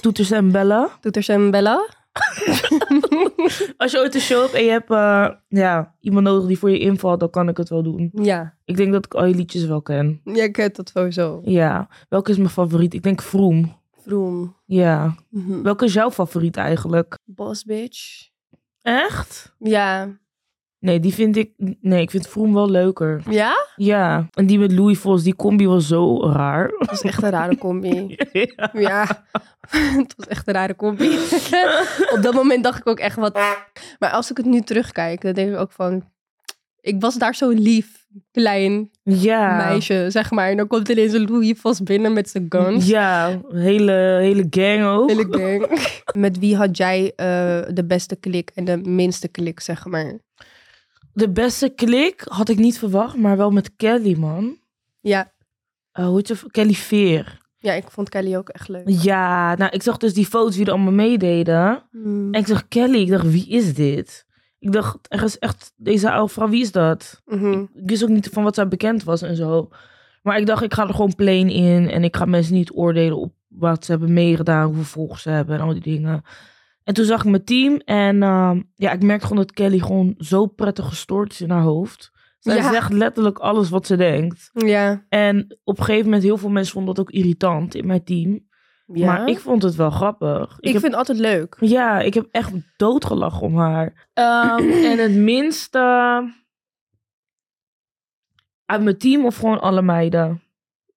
[0.00, 0.88] Toeters en Bellen.
[1.00, 1.88] Toeters en bellen.
[3.76, 6.70] Als je ooit een show hebt en je hebt eh, ja, iemand nodig die voor
[6.70, 8.10] je invalt, dan kan ik het wel doen.
[8.12, 10.20] Ja, Ik denk dat ik al je liedjes wel ken.
[10.24, 11.40] jij kent dat sowieso.
[11.44, 11.88] Ja.
[12.08, 12.94] Welke is mijn favoriet?
[12.94, 13.76] Ik denk Vroom.
[13.98, 14.56] Vroom.
[14.64, 15.14] Ja.
[15.30, 15.62] Mhm.
[15.62, 17.18] Welke is jouw favoriet eigenlijk?
[17.24, 18.28] Boss bitch.
[18.82, 19.54] Echt?
[19.58, 20.18] Ja.
[20.78, 21.50] Nee, die vind ik...
[21.80, 23.22] Nee, ik vind Vroom wel leuker.
[23.30, 23.66] Ja?
[23.76, 24.28] Ja.
[24.34, 26.70] En die met Louis Vos, die combi was zo raar.
[26.78, 28.16] Dat is echt een rare combi.
[28.32, 28.70] ja.
[28.72, 29.24] Ja,
[30.02, 31.18] het was echt een rare combi.
[32.14, 33.34] Op dat moment dacht ik ook echt wat.
[33.98, 36.04] Maar als ik het nu terugkijk, dan denk ik ook van.
[36.80, 39.56] Ik was daar zo lief, klein Ja.
[39.56, 40.48] meisje, zeg maar.
[40.48, 42.86] En dan komt ineens een Louis vast binnen met zijn guns.
[42.86, 45.08] Ja, hele, hele gang ook.
[45.10, 45.80] Hele gang.
[46.14, 47.26] Met wie had jij eh,
[47.74, 50.18] de beste klik en de minste klik, zeg maar?
[51.16, 54.56] De beste klik had ik niet verwacht, maar wel met Kelly, man.
[55.00, 55.32] Ja.
[55.92, 56.50] Eh, hoe heet ze?
[56.50, 57.38] Kelly Veer.
[57.58, 58.88] ja, ik vond Kelly ook echt leuk.
[58.88, 61.82] Ja, nou, ik zag dus die foto's wie er allemaal meededen.
[61.90, 62.34] Mm.
[62.34, 64.26] En ik zag Kelly, ik dacht, wie is dit?
[64.58, 67.22] Ik dacht, er is echt, deze oude vrouw, wie is dat?
[67.24, 67.60] Mhm.
[67.60, 69.68] Ik wist ook niet van wat zij bekend was en zo.
[70.22, 71.90] Maar ik dacht, ik ga er gewoon plain in.
[71.90, 75.56] En ik ga mensen niet oordelen op wat ze hebben meegedaan, hoeveel volgers ze hebben
[75.56, 76.22] en al die dingen.
[76.86, 77.76] En toen zag ik mijn team.
[77.84, 81.62] En ehm, ja, ik merkte gewoon dat Kelly gewoon zo prettig gestoord is in haar
[81.62, 82.10] hoofd.
[82.38, 82.72] Zij Ja.
[82.72, 84.50] zegt letterlijk alles wat ze denkt.
[84.52, 85.04] Ja.
[85.08, 88.46] En op een gegeven moment, heel veel mensen vonden dat ook irritant in mijn team.
[88.86, 89.06] ja.
[89.06, 90.56] Maar ik vond het wel grappig.
[90.60, 91.56] Ik heb, vind het altijd leuk.
[91.60, 94.08] Ja, ik heb echt doodgelachen om haar.
[94.12, 95.78] Ehm, en het minste...
[98.64, 100.42] Uit mijn team of gewoon alle meiden?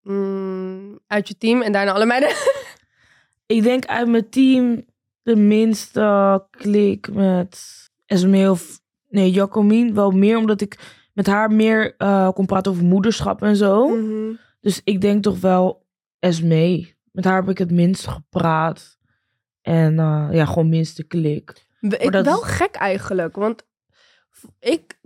[0.01, 2.29] Mm, uit je team en daarna alle meiden.
[3.45, 4.85] Ik denk uit mijn team
[5.29, 8.79] de minste klik met Esmee of...
[9.09, 9.93] Nee, Jacomien.
[9.93, 10.79] Wel meer omdat ik
[11.13, 13.87] met haar meer eh, kon praten over moederschap en zo.
[13.87, 14.33] Mhm.
[14.59, 15.85] Dus ik denk toch wel
[16.19, 16.97] Esmee.
[17.11, 18.97] Met haar heb ik het minst gepraat.
[19.61, 21.67] En eh, ja, gewoon minste klik.
[21.79, 23.67] Ik dat wel gek eigenlijk, want
[24.59, 24.99] ik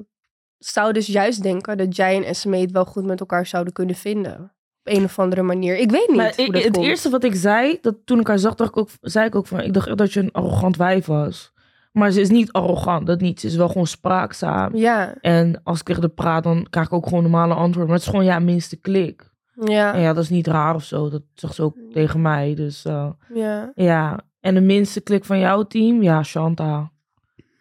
[0.58, 3.96] zou dus juist denken dat jij en Esme het wel goed met elkaar zouden kunnen
[3.96, 4.56] vinden.
[4.86, 5.78] Op een of andere manier.
[5.78, 6.86] Ik weet niet Maar hoe ik- dat het komt.
[6.86, 9.48] eerste wat ik zei, dat toen ik haar zag, dacht ik ook, zei ik ook
[9.48, 11.52] van, ik dacht echt dat je een arrogant wijf was.
[11.92, 13.40] Maar ze is niet arrogant, dat niet.
[13.40, 14.76] Ze is wel gewoon spraakzaam.
[14.76, 17.86] Ja, En als ik tegen haar praat, dan krijg ik ook gewoon normale antwoorden.
[17.86, 19.32] Maar het is gewoon, ja, minste klik.
[19.66, 21.10] ja, En ja, dat is niet raar of zo.
[21.10, 22.56] Dat zegt ze ook tegen mij.
[22.56, 23.72] Dus eh, ja.
[23.76, 24.20] ja.
[24.40, 26.02] En de minste klik van jouw team?
[26.02, 26.92] Ja, Shanta.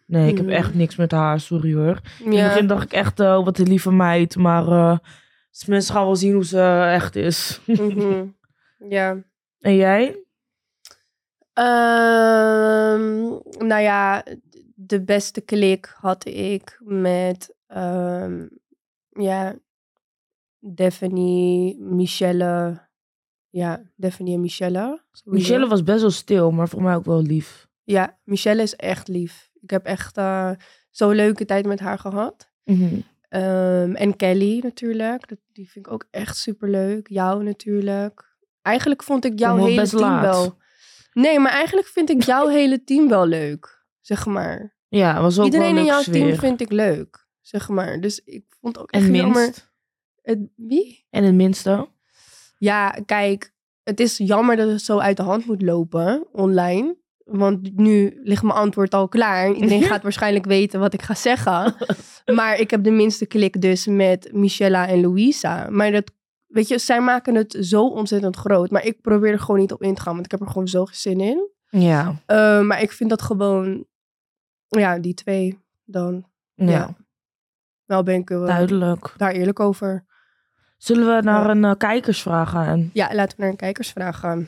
[0.07, 0.55] Nee, ik heb Hmm.
[0.55, 1.99] echt niks met haar, sorry hoor.
[2.23, 4.35] In het begin dacht ik echt, oh, wat een lieve meid.
[4.35, 4.99] Maar
[5.61, 7.59] eh, mensen gaan wel zien hoe ze echt is.
[7.65, 8.25] Mhm.
[8.89, 9.23] ja.
[9.59, 10.23] en jij?
[11.53, 13.19] Ehm,
[13.67, 14.23] nou ja,
[14.75, 18.47] de beste klik had ik met ehm,
[19.09, 19.55] ja,
[20.59, 22.81] Daphne, Michelle.
[23.49, 25.01] Ja, Daphne en Michelle.
[25.11, 25.31] sowieso.
[25.47, 27.67] Michelle was best wel stil, maar voor mij ook wel lief.
[27.83, 29.51] Ja, Michelle is echt lief.
[29.61, 30.51] Ik heb echt eh,
[30.89, 32.51] zo'n leuke tijd met haar gehad.
[32.63, 32.99] Mhm.
[33.33, 35.29] Ehm, en Kelly natuurlijk.
[35.29, 37.07] Dat, die vind ik ook echt super leuk.
[37.07, 38.35] Jou natuurlijk.
[38.61, 40.21] Eigenlijk vond ik jouw hele team laat.
[40.21, 40.57] wel.
[41.13, 43.85] Nee, maar eigenlijk vind ik jouw hele team wel leuk.
[44.01, 44.75] Zeg maar.
[44.87, 47.27] Ja, was ook Iedereen in jouw team vind ik leuk.
[47.41, 48.01] Zeg maar.
[48.01, 49.41] Dus ik vond ook echt En jammer.
[49.41, 49.71] minst?
[50.21, 51.05] Het, wie?
[51.09, 51.87] En het minste?
[52.57, 53.53] Ja, kijk.
[53.83, 56.95] Het is jammer dat het zo uit de hand moet lopen online.
[57.25, 59.51] Want nu ligt mijn antwoord al klaar.
[59.51, 61.75] Iedereen gaat waarschijnlijk weten wat ik ga zeggen.
[62.35, 65.69] Maar ik heb de minste klik dus met Michella en Louisa.
[65.69, 66.11] Maar dat,
[66.47, 68.69] weet je, zij maken het zo ontzettend groot.
[68.71, 70.67] Maar ik probeer er gewoon niet op in te gaan, want ik heb er gewoon
[70.67, 71.49] zo geen zin in.
[71.69, 72.15] Ja.
[72.25, 73.85] Eh, maar ik vind dat gewoon,
[74.67, 76.25] ja, die twee dan.
[76.55, 76.65] ja.
[76.71, 76.95] Ja.
[77.85, 79.13] Nou ben ik eh, Duidelijk.
[79.17, 80.05] daar eerlijk over.
[80.77, 81.49] Zullen we naar Ja.
[81.49, 82.89] een eh, kijkersvraag gaan?
[82.93, 84.47] Ja, laten we naar een kijkersvraag gaan.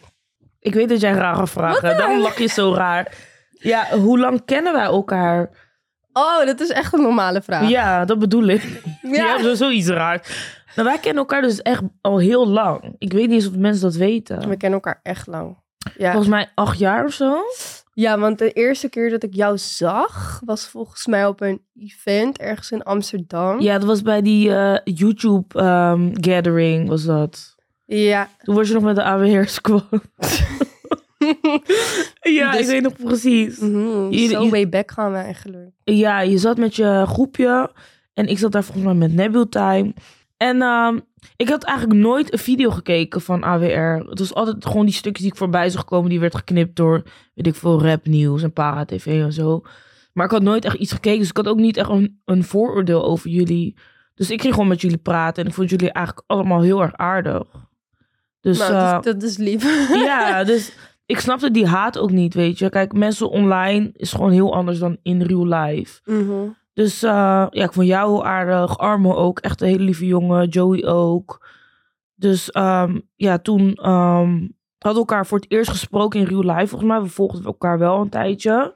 [0.65, 3.17] Ik weet dat jij rare vragen hebt, daarom lach je zo raar.
[3.51, 5.49] Ja, hoe lang kennen wij elkaar?
[6.13, 7.69] Oh, dat is echt een normale vraag.
[7.69, 8.82] Ja, dat bedoel ik.
[9.01, 10.21] Ja, ja zoiets raar.
[10.75, 12.95] Nou, wij kennen elkaar dus echt al heel lang.
[12.97, 14.49] Ik weet niet eens of mensen dat weten.
[14.49, 15.58] We kennen elkaar echt lang.
[15.97, 16.12] Ja.
[16.12, 17.38] Volgens mij acht jaar of zo.
[17.93, 22.38] ja, want de eerste keer dat ik jou zag, was volgens mij op een event
[22.38, 23.62] ergens in Amsterdam.
[23.62, 27.54] Ja, dat was bij die eh, YouTube ehm, gathering, was dat.
[27.86, 28.30] Ja.
[28.43, 29.86] Toen was je nog met de AWR squad.
[32.21, 33.60] ja, ik Dus- weet nog precies.
[33.60, 35.69] Mhm, Je- Zo je- way back gaan we eigenlijk.
[35.84, 37.71] Ja, je zat met je groepje.
[38.13, 39.93] En ik zat daar volgens mij met Nebula Time.
[40.38, 41.00] En ehm,
[41.36, 44.10] ik had eigenlijk nooit een video gekeken van AWR.
[44.10, 46.10] Het was altijd gewoon die stukjes die ik voorbij zag komen.
[46.10, 49.62] Die werd geknipt door, weet ik veel, rapnieuws en para-tv en zo.
[50.13, 51.19] Maar ik had nooit echt iets gekeken.
[51.19, 53.76] Dus ik had ook niet echt een, een vooroordeel over jullie.
[54.15, 55.43] Dus ik ging gewoon met jullie praten.
[55.43, 57.43] En ik vond jullie eigenlijk allemaal heel erg aardig.
[58.45, 59.89] Dus nou, eh, dat, is, dat is lief.
[60.10, 60.71] ja, dus
[61.05, 62.69] ik snapte die haat ook niet, weet je.
[62.69, 66.01] Kijk, mensen online is gewoon heel anders dan in real life.
[66.03, 66.49] Mhm.
[66.73, 68.77] Dus eh, ja, ik vond jou heel aardig.
[68.77, 70.47] Armo ook, echt een hele lieve jongen.
[70.47, 71.47] Joey ook.
[72.15, 76.67] Dus ehm, ja, toen ehm, hadden we elkaar voor het eerst gesproken in real life.
[76.67, 78.73] Volgens mij, we volgden elkaar wel een tijdje.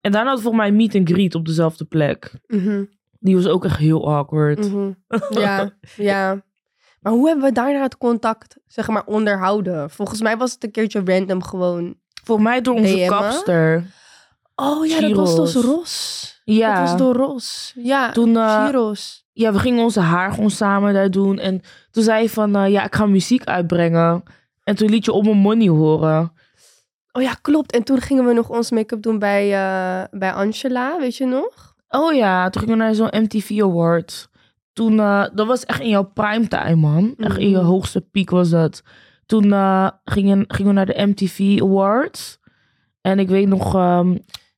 [0.00, 2.32] En daarna hadden we volgens mij meet and greet op dezelfde plek.
[2.46, 2.84] Mhm.
[3.18, 4.72] Die was ook echt heel awkward.
[4.72, 4.92] Mhm.
[5.30, 6.42] Ja, ja.
[7.04, 9.90] Maar hoe hebben we daarna het contact, zeg maar, onderhouden?
[9.90, 11.94] Volgens mij was het een keertje random gewoon.
[12.24, 13.08] Volgens mij door onze DM'en?
[13.08, 13.84] kapster.
[14.54, 16.40] Oh ja, dat was dus Ros.
[16.44, 16.80] Ja.
[16.80, 17.72] Dat was door Ros.
[17.76, 19.26] Ja, Toen, eh, Giros.
[19.32, 21.38] ja, we gingen onze haar gewoon samen daar doen.
[21.38, 24.22] En toen zei je van, eh, ja, ik ga muziek uitbrengen.
[24.62, 26.32] En toen liet je om mijn money horen.
[27.12, 27.72] Oh ja, klopt.
[27.72, 31.74] En toen gingen we nog ons make-up doen bij, eh, bij Angela, weet je nog?
[31.88, 34.28] Oh ja, toen gingen we naar zo'n MTV Award.
[34.74, 37.14] Toen, eh, dat was echt in jouw primetime, man.
[37.18, 37.64] Echt in je Mhm.
[37.66, 38.82] hoogste piek was dat.
[39.26, 42.38] Toen eh, gingen, gingen we naar de MTV Awards.
[43.00, 44.16] En ik weet nog, ehm,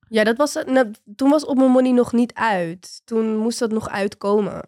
[0.08, 3.02] Ja, dat was, nou, toen was Op Mijn Money nog niet uit.
[3.04, 4.62] Toen moest dat nog uitkomen.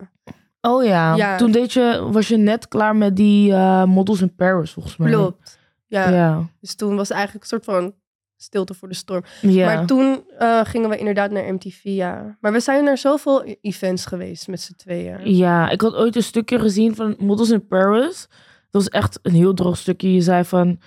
[0.60, 1.36] oh ja, Ja.
[1.36, 5.10] toen deed je, was je net klaar met die eh, Models in Paris, volgens mij.
[5.10, 5.58] Klopt.
[5.86, 6.08] Ja.
[6.10, 6.46] Ja.
[6.60, 7.94] Dus toen was het eigenlijk een soort van
[8.42, 9.22] stilte voor de storm.
[9.40, 9.64] ja.
[9.74, 12.36] Maar toen eh, gingen we inderdaad naar MTV, ja.
[12.40, 15.36] Maar we zijn naar zoveel e- events geweest met z'n tweeën.
[15.36, 18.26] Ja, ik had ooit een stukje gezien van Models in Paris.
[18.70, 20.12] Dat was echt een heel droog stukje.
[20.12, 20.80] Je zei van,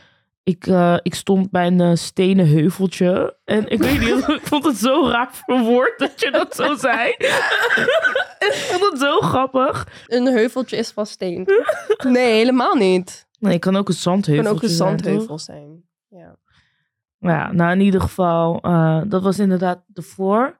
[0.43, 3.37] ik, eh, ik stond bij een eh, stenen heuveltje.
[3.45, 7.09] En ik weet niet, ik vond het zo raar verwoord dat je dat zo zei.
[8.47, 9.87] ik vond het zo grappig.
[10.07, 11.47] Een heuveltje is van steen.
[12.07, 13.27] Nee, helemaal niet.
[13.39, 15.83] Nee, het kan ook een zandheuvel kan ook een zijn, zandheuvel zijn.
[16.09, 16.35] Ja.
[17.21, 20.57] Ja, nou in ieder geval, eh, dat was inderdaad ervoor.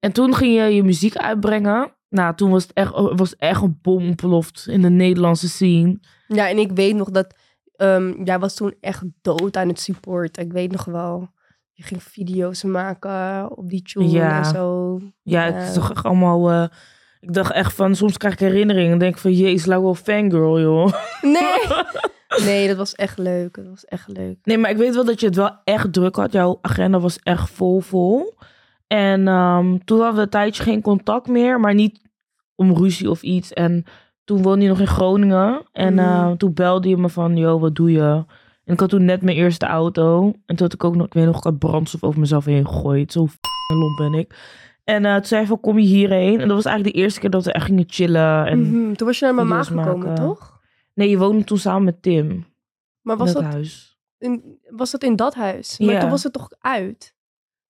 [0.00, 1.92] En toen ging je je muziek uitbrengen.
[2.08, 5.98] Nou, toen was het echt, was het echt een bom ontploft in de Nederlandse scene.
[6.26, 7.34] ja, en ik weet nog dat...
[7.76, 10.44] ehm, jij was toen echt dood aan het supporten.
[10.44, 11.28] Ik weet nog wel.
[11.72, 14.38] Je ging video's maken op die tune Ja.
[14.38, 14.98] en zo.
[15.22, 15.52] Ja, Ja.
[15.52, 16.50] het is toch echt allemaal...
[16.50, 16.64] eh,
[17.20, 20.60] ik dacht echt van, soms krijg ik herinneringen en denk van, jezus, lijkt wel fangirl,
[20.60, 20.92] joh.
[21.22, 21.42] Nee!
[22.44, 23.54] Nee, dat was echt leuk.
[23.54, 24.38] Dat was echt leuk.
[24.42, 26.32] Nee, maar ik weet wel dat je het wel echt druk had.
[26.32, 28.34] Jouw agenda was echt vol, vol.
[28.86, 32.00] En ehm, toen hadden we een tijdje geen contact meer, maar niet
[32.54, 33.52] om ruzie of iets.
[33.52, 33.84] En
[34.24, 35.62] toen woonde je nog in Groningen.
[35.72, 35.98] En Mm.
[35.98, 38.24] eh, toen belde je me van, yo, wat doe je?
[38.64, 40.22] En ik had toen net mijn eerste auto.
[40.46, 42.66] En toen had ik ook nog, ik weet nog, ik had brandstof over mezelf heen
[42.66, 43.12] gegooid.
[43.12, 44.34] Zo f***ing lomp ben ik.
[44.88, 46.40] En eh, toen zei hij van, kom je hierheen?
[46.40, 48.46] En dat was eigenlijk de eerste keer dat we echt gingen chillen.
[48.46, 50.14] En Mhm, Toen was je naar mama gekomen, maken.
[50.14, 50.60] toch?
[50.94, 52.46] Nee, je woonde toen samen met Tim.
[53.02, 53.98] Maar in was dat dat, huis.
[54.18, 55.78] in, was dat in dat huis?
[55.78, 57.14] Maar toen was het toch uit?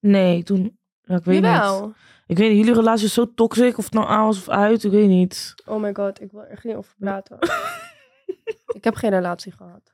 [0.01, 0.65] Nee, toen...
[1.05, 1.45] Ik weet niet.
[1.51, 1.93] Jawel.
[2.27, 3.79] Ik weet niet, jullie relatie is zo toxic.
[3.79, 5.55] Of het nou aan was of uit, ik weet niet.
[5.67, 7.39] Oh my god, ik wil er geen over praten.
[8.77, 9.91] ik heb geen relatie gehad.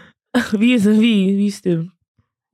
[0.60, 1.36] Wie is er wie?
[1.36, 1.92] Wie is Tim?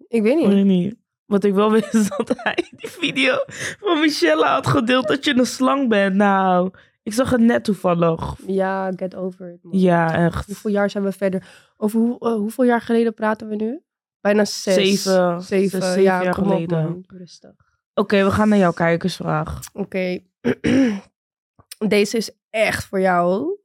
[0.09, 0.49] Ik weet Ik niet.
[0.55, 0.97] weet niet.
[1.27, 3.37] Wat ik wel weet is dat hij die video
[3.81, 6.15] van Michelle had gedeeld dat je een slang bent.
[6.15, 6.71] Nou,
[7.03, 8.35] ik zag het net toevallig.
[8.47, 9.63] Ja, get over it.
[9.63, 9.79] man.
[9.79, 10.47] Ja, echt.
[10.47, 11.47] Hoeveel jaar zijn we verder?
[11.77, 13.83] Over hoe, eh, hoeveel jaar geleden praten we nu?
[14.21, 14.75] Bijna zes.
[14.75, 15.43] Zeven.
[15.43, 17.05] Zeven, Zes, zeven ja, jaar op, geleden.
[17.07, 17.55] Rustig.
[17.95, 19.61] Oké, we gaan naar jouw kijkersvraag.
[19.73, 20.19] Oké.
[21.89, 23.59] Deze is echt voor jou.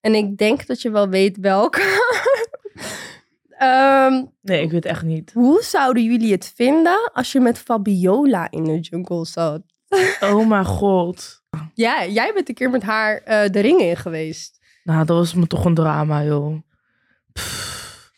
[0.00, 1.80] En ik denk dat je wel weet welke.
[3.60, 5.32] Ehm, Nee, ik weet echt niet.
[5.32, 9.62] hoe zouden jullie het vinden als je met Fabiola in de jungle zat?
[10.20, 11.42] Oh mijn god.
[11.74, 14.58] Ja, jij bent een keer met haar eh, de ring in geweest.
[14.84, 16.56] Nou, dat was me toch een drama, joh.
[17.32, 18.10] Pff.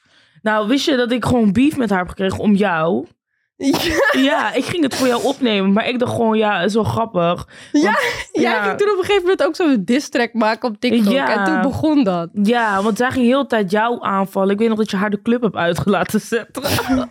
[0.42, 3.06] Nou, wist je dat ik gewoon beef met haar heb gekregen om jou?
[3.66, 6.84] Ja, Ja, ik ging het voor jou opnemen, maar ik dacht gewoon, ja, is wel
[6.84, 7.48] grappig.
[7.72, 7.96] Ja, Want-
[8.32, 11.12] jij ging toen op een gegeven moment ook zo'n diss track maken op TikTok.
[11.12, 11.38] Ja.
[11.38, 12.28] En toen begon dat.
[12.32, 14.50] Ja, want zij ging heel de tijd jou aanvallen.
[14.50, 16.62] Ik weet nog dat je haar de club hebt uitgelaten zetten.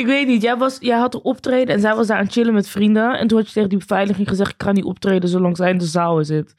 [0.00, 2.32] ik weet niet, jij, was, jij had een optreden en zij was daar aan het
[2.32, 3.18] chillen met vrienden.
[3.18, 5.78] En toen had je tegen die beveiliging gezegd, ik ga niet optreden zolang zij in
[5.78, 6.54] de zaal zit.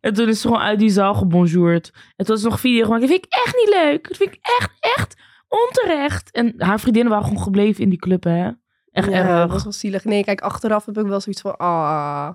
[0.00, 1.90] En toen is ze gewoon uit die zaal gebonjourd.
[2.16, 3.00] En toen was nog video gemaakt.
[3.00, 4.08] Dat vind ik echt niet leuk.
[4.08, 5.16] Dat vind ik echt, echt
[5.52, 6.30] onterecht.
[6.30, 8.50] En haar vriendinnen waren gewoon gebleven in die club, hè.
[8.90, 9.26] Echt ja, erg.
[9.28, 10.04] dat was wel zielig.
[10.04, 11.56] Nee, kijk, achteraf heb ik wel zoiets van...
[11.56, 12.28] Ah,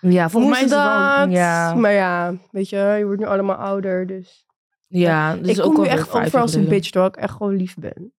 [0.00, 1.28] Ja, volgens mij is het wel...
[1.28, 4.46] Ja, Maar ja, weet je, je wordt nu allemaal ouder, dus...
[4.88, 7.18] ja dus ik ook kom nu alweer echt over jaar als een bitch, terwijl ik
[7.18, 8.12] echt gewoon lief ben.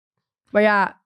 [0.50, 1.02] Maar ja,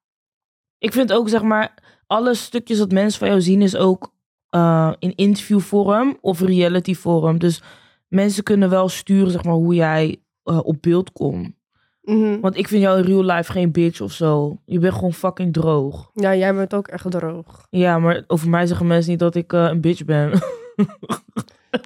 [0.78, 1.74] Ik vind ook, zeg maar,
[2.06, 4.12] alle stukjes dat mensen van jou zien is ook
[4.48, 7.38] eh, in interviewvorm of reality vorm.
[7.38, 7.62] Dus
[8.08, 11.56] mensen kunnen wel sturen, zeg maar, hoe jij eh, op beeld komt.
[12.08, 12.40] Mhm.
[12.40, 14.58] Want ik vind jou in real life geen bitch of zo.
[14.64, 16.10] Je bent gewoon fucking droog.
[16.14, 17.66] ja, jij bent ook echt droog.
[17.70, 20.30] Ja, maar over mij zeggen mensen niet dat ik eh, een bitch ben.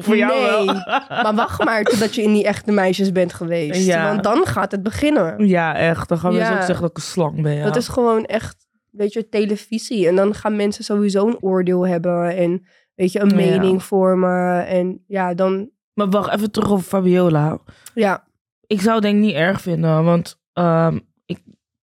[0.02, 0.64] Voor jou Nee, wel.
[1.08, 3.86] Maar wacht maar totdat je in die echte meisjes bent geweest.
[3.86, 4.06] Ja.
[4.08, 5.46] Want dan gaat het beginnen.
[5.46, 6.08] Ja, echt.
[6.08, 6.38] Dan gaan Ja.
[6.38, 7.54] mensen ook zeggen dat ik een slang ben.
[7.54, 7.64] Ja.
[7.64, 8.56] Dat is gewoon echt,
[8.90, 10.08] weet je, televisie.
[10.08, 12.36] En dan gaan mensen sowieso een oordeel hebben.
[12.36, 14.66] En, weet je, een mening vormen.
[14.66, 17.58] En ja, dan, Maar wacht, even terug over Fabiola.
[17.94, 18.24] ja.
[18.72, 21.38] Ik zou het denk ik niet erg vinden, want ehm, ik,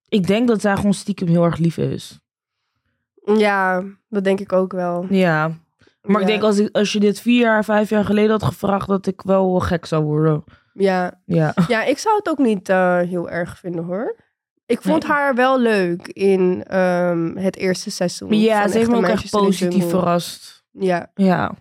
[0.07, 2.19] ik denk dat zij gewoon stiekem heel erg lief is.
[3.37, 5.05] Ja, dat denk ik ook wel.
[5.09, 5.51] Ja,
[6.01, 8.87] maar ik denk als, ik, als je dit vier jaar, vijf jaar geleden had gevraagd,
[8.87, 10.43] dat ik wel gek zou worden.
[10.73, 14.15] Ja, Ja, ja ik zou het ook niet eh, heel erg vinden hoor.
[14.65, 15.11] Ik vond Nee.
[15.11, 18.39] haar wel leuk in ehm, het eerste seizoen.
[18.39, 20.63] ja ze heeft me ook echt positief verrast.
[20.71, 21.11] Ja.
[21.13, 21.51] Ja.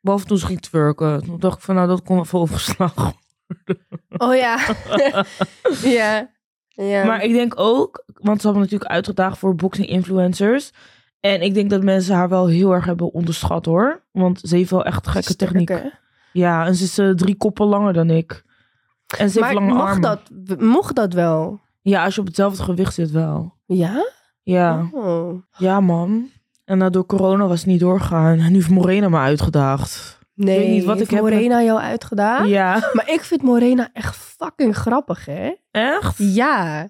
[0.00, 1.22] Behalve toen ze ging twerken.
[1.24, 3.12] Toen dacht ik van, nou, dat kon even overgeslagen.
[4.16, 4.58] oh ja.
[5.98, 6.30] ja.
[6.68, 7.04] ja.
[7.04, 10.72] Maar ik denk ook, want ze hebben natuurlijk uitgedaagd voor boxing influencers.
[11.20, 14.04] En ik denk dat mensen haar wel heel erg hebben onderschat hoor.
[14.12, 15.72] Want ze heeft wel echt gekke techniek.
[16.32, 18.42] Ja, en ze is eh, drie koppen langer dan ik.
[19.18, 20.00] En ze heeft Maar lange mocht armen.
[20.30, 21.60] dat, mocht dat wel?
[21.82, 23.54] Ja, als je op hetzelfde gewicht zit wel.
[23.66, 24.10] Ja?
[24.42, 25.42] Ja, Oh.
[25.56, 26.30] ja man.
[26.68, 28.38] En uh, door corona was het niet doorgegaan.
[28.38, 30.18] En nu heeft Morena me uitgedaagd.
[30.34, 32.48] Nee, weet niet wat ik heb- Morena jou uitgedaan?
[32.48, 32.90] Ja.
[32.92, 35.52] Maar ik vind Morena echt fucking grappig, hè?
[35.70, 36.14] Echt?
[36.16, 36.88] Ja.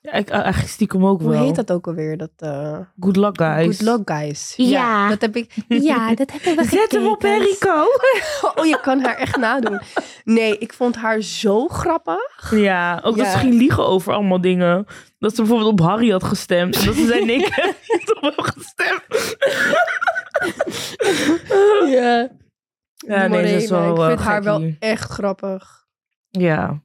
[0.00, 1.42] Ja, ik, uh, eigenlijk stiekem ook Hoe wel.
[1.42, 2.16] heet dat ook alweer?
[2.16, 3.78] Dat, eh Good luck, guys.
[3.78, 4.54] Good luck, guys.
[4.56, 5.08] Ja.
[5.08, 5.54] Dat heb ik...
[5.68, 7.24] Ja, dat hebben we Zet hem op.
[7.24, 7.84] Enrico.
[8.54, 9.80] Oh, je kan haar echt nadoen.
[10.24, 12.50] Nee, ik vond haar zo grappig.
[12.50, 14.86] Ja, ook dat ze ging liegen over allemaal dingen.
[15.18, 16.76] Dat ze bijvoorbeeld op Harry had gestemd.
[16.78, 19.36] En dat ze zei, nee, ik heb niet op hem gestemd.
[21.90, 22.28] Ja.
[23.06, 25.86] Ja, nee, dat is wel, Ik eh, vind haar wel echt grappig.
[26.30, 26.82] Ja.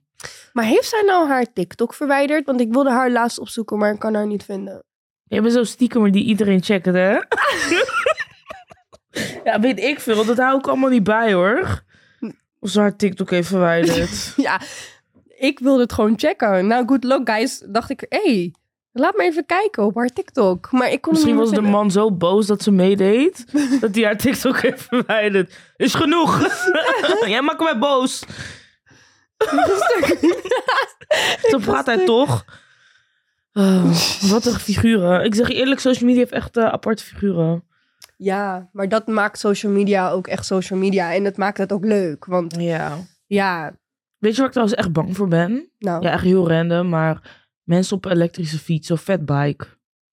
[0.54, 2.46] Maar heeft zij nou haar TikTok verwijderd?
[2.46, 4.84] Want ik wilde haar laatst opzoeken, maar ik kan haar niet vinden.
[5.24, 7.12] Je bent zo stiekem die iedereen checkt, hè?
[9.44, 10.16] ja, weet ik veel.
[10.16, 11.84] want Dat hou ik allemaal niet bij, hoor.
[12.60, 14.34] Of ze haar TikTok heeft verwijderd.
[14.36, 14.62] Ja,
[15.38, 16.68] ik wilde het gewoon checken.
[16.68, 17.64] Nou, good luck, guys.
[17.68, 18.54] Dacht ik, hé, hey,
[18.92, 20.72] laat me even kijken op haar TikTok.
[20.72, 23.46] Maar ik kon Misschien was de man zo boos dat ze meedeed.
[23.82, 25.58] dat hij haar TikTok heeft verwijderd.
[25.76, 26.40] Is genoeg.
[27.26, 28.24] Jij maakt mij boos.
[31.62, 32.46] Zo praat hij toch?
[33.54, 33.84] Oh,
[34.32, 35.24] wat een figuren.
[35.26, 37.64] Ik zeg je eerlijk, social media heeft echt eh, aparte figuren.
[38.18, 41.14] Ja, maar dat maakt social media ook echt social media.
[41.14, 42.26] En dat maakt het ook leuk.
[42.26, 42.98] Want Ja.
[43.26, 43.74] ja,
[44.18, 45.70] Weet je waar ik trouwens echt bang voor ben?
[45.80, 49.66] nou, Ja, echt heel random, maar mensen op elektrische fiets of fatbike.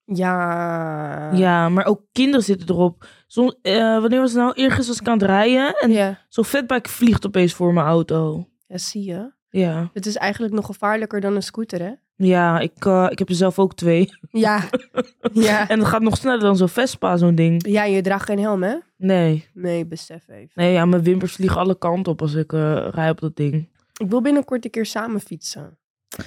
[0.05, 1.31] ja.
[1.33, 3.05] Ja, maar ook kinderen zitten erop.
[3.27, 4.53] Soms, eh, wanneer was het nou?
[4.53, 6.19] Eergisteren was ik aan het rijden en Ja.
[6.29, 8.47] zo'n fatbike vliegt opeens voor mijn auto.
[8.67, 9.31] ja, zie je.
[9.51, 11.91] Ja, Het is eigenlijk nog gevaarlijker dan een scooter, hè?
[12.15, 14.09] ja ik, eh, ik heb er zelf ook twee.
[14.29, 14.63] Ja.
[15.33, 15.69] ja.
[15.69, 17.67] En het gaat nog sneller dan zo'n Vespa, zo'n ding.
[17.67, 18.75] Ja, je draagt geen helm, hè?
[18.97, 19.47] Nee.
[19.53, 20.51] Nee, besef even.
[20.53, 23.69] Nee, ja, mijn wimpers vliegen alle kanten op als ik eh rij op dat ding.
[23.97, 25.77] Ik wil binnenkort een keer samen fietsen.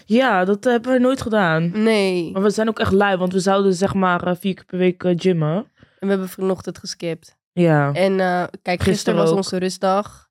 [0.04, 1.70] Ja, dat hebben we nooit gedaan.
[1.82, 2.32] Nee.
[2.32, 4.78] Maar we zijn ook echt lui, want we zouden zeg maar eh, vier keer per
[4.78, 5.56] week gymmen.
[5.98, 7.36] En we hebben vanochtend geskipt.
[7.52, 7.92] Ja.
[7.92, 10.23] En kijk, gisteren Gisteren was onze rustdag.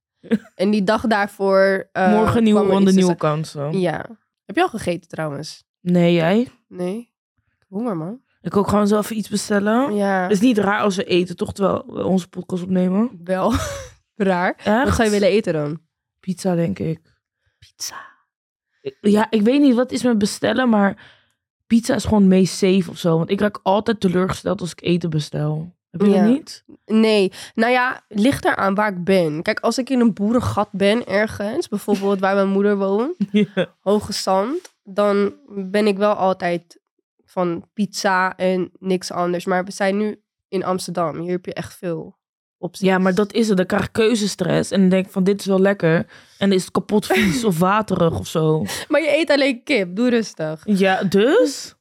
[0.55, 1.89] En die dag daarvoor...
[1.91, 3.79] eh, Morgen nieuwe ronde, iets nieuwe kansen.
[3.79, 4.05] Ja.
[4.45, 5.63] Heb je al gegeten trouwens?
[5.81, 6.47] Nee, jij?
[6.67, 6.97] Nee.
[7.59, 8.21] Ik honger, man.
[8.41, 9.95] Ik ook gewoon even iets bestellen.
[9.95, 10.21] Ja.
[10.23, 13.19] Het is niet raar als we eten, toch terwijl we onze podcast opnemen.
[13.23, 13.53] Wel
[14.15, 14.53] raar.
[14.57, 14.83] Echt?
[14.85, 15.81] Wat zou je willen eten dan?
[16.19, 16.99] Pizza, denk ik.
[17.59, 17.95] Pizza.
[18.81, 21.11] Ik- Ja, ik weet niet wat is met bestellen, maar
[21.67, 23.17] pizza is gewoon meest safe of zo.
[23.17, 25.75] Want ik raak altijd teleurgesteld als ik eten bestel.
[25.93, 26.23] Heb je Ja.
[26.23, 26.63] dat niet?
[26.85, 29.41] Nee, nou ja, ligt eraan waar ik ben.
[29.41, 33.75] Kijk, als ik in een boerengat ben ergens, bijvoorbeeld waar mijn moeder woont, Ja.
[33.81, 36.79] Hoge Zand, dan ben ik wel altijd
[37.25, 39.45] van pizza en niks anders.
[39.45, 41.19] Maar we zijn nu in Amsterdam.
[41.19, 42.17] Hier heb je echt veel
[42.57, 42.87] opties.
[42.87, 43.57] ja, maar dat is het.
[43.57, 44.71] Dan krijg ik keuzestress.
[44.71, 45.95] En dan denk ik van, dit is wel lekker.
[45.95, 46.05] En
[46.49, 48.65] dan is het kapot vies of waterig of zo.
[48.87, 49.95] Maar je eet alleen kip.
[49.95, 50.61] Doe rustig.
[50.65, 51.75] Ja, dus?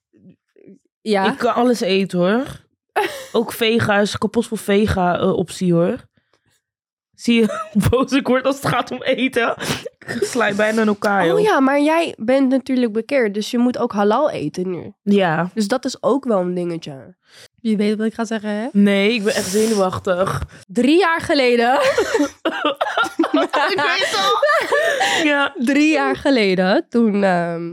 [1.00, 2.60] Ja, Ik kan alles eten hoor.
[3.32, 6.10] Ook vega is kapot voor vega eh, optie hoor.
[7.14, 9.54] Zie je hoe boos ik word als het gaat om eten?
[9.98, 11.34] Ik sla je bijna in elkaar joh.
[11.34, 14.92] Oh ja, maar jij bent natuurlijk bekeerd, dus je moet ook halal eten nu.
[15.02, 15.50] Ja.
[15.54, 17.16] Dus dat is ook wel een dingetje.
[17.60, 18.68] Je weet wat ik ga zeggen, hè?
[18.72, 20.42] Nee, ik ben echt zenuwachtig.
[20.66, 21.74] Drie jaar geleden.
[23.42, 24.40] ik weet al.
[25.30, 25.54] Ja.
[25.58, 27.70] Drie jaar geleden, toen ehm,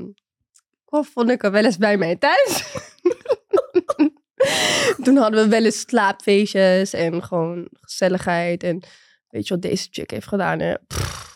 [0.86, 2.64] kwam Vonneke wel eens bij mij thuis.
[5.13, 8.63] Toen hadden we wel eens slaapfeestjes en gewoon gezelligheid.
[8.63, 8.84] En
[9.30, 10.74] weet je wat deze chick heeft gedaan, hè?
[10.88, 11.28] Pff,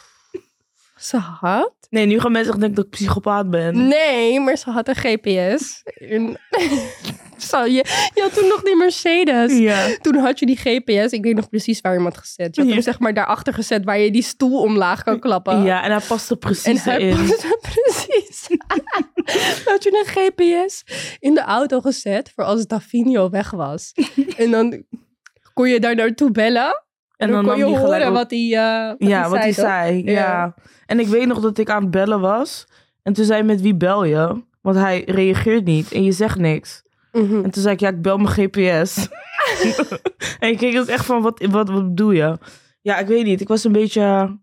[0.97, 1.73] ze had?
[1.89, 3.87] Nee, nu gaan mensen denken dat ik psychopaat ben.
[3.87, 5.81] Nee, maar ze had een GPS.
[5.93, 6.37] En-
[7.37, 9.57] Zo, je, je had toen nog die Mercedes.
[9.57, 9.97] Ja.
[10.01, 12.55] Toen had je die GPS, ik weet nog precies waar je hem had gezet.
[12.55, 12.83] Je had hem Ja.
[12.83, 15.63] zeg maar daarachter gezet waar je die stoel omlaag kan klappen.
[15.63, 17.15] Ja, en hij past er En precies hij in.
[17.15, 18.47] paste precies.
[19.65, 20.83] Had je een GPS
[21.19, 23.93] in de auto gezet voor als Davino weg was.
[24.37, 24.83] en dan
[25.53, 26.83] kon je daar naartoe bellen.
[27.17, 30.03] En dan, kon je horen op- wat hij, eh, wat Ja, wat hij zei.
[30.03, 30.11] Ja.
[30.11, 30.55] Ja.
[30.85, 32.65] En ik weet nog dat ik aan het bellen was.
[33.03, 34.43] En toen zei hij, met wie bel je?
[34.61, 36.83] Want hij reageert niet en je zegt niks.
[37.11, 37.43] Mhm.
[37.43, 39.07] En toen zei ik, ja, ik bel mijn GPS.
[40.39, 42.37] en ik keek dus echt van, wat, wat, wat bedoel je?
[42.81, 43.41] Ja, ik weet niet.
[43.41, 44.37] Ik was een beetje...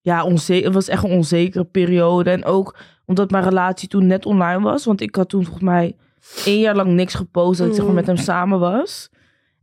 [0.00, 0.64] Ja, onzeker.
[0.64, 2.30] Het was echt een onzekere periode.
[2.30, 2.76] En ook
[3.06, 4.84] omdat mijn relatie toen net online was.
[4.84, 5.96] Want ik had toen volgens mij
[6.44, 9.10] één jaar lang niks gepost dat ik zeg maar, met hem samen was.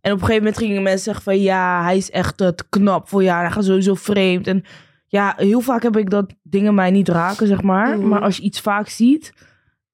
[0.01, 1.39] En op een gegeven moment gingen mensen zeggen van...
[1.39, 3.41] Ja, hij is echt eh, te knap voor jou.
[3.41, 4.47] Hij gaat sowieso vreemd.
[4.47, 4.63] En
[5.07, 7.97] ja, heel vaak heb ik dat dingen mij niet raken, zeg maar.
[7.97, 8.07] Mhm.
[8.07, 9.33] Maar als je iets vaak ziet...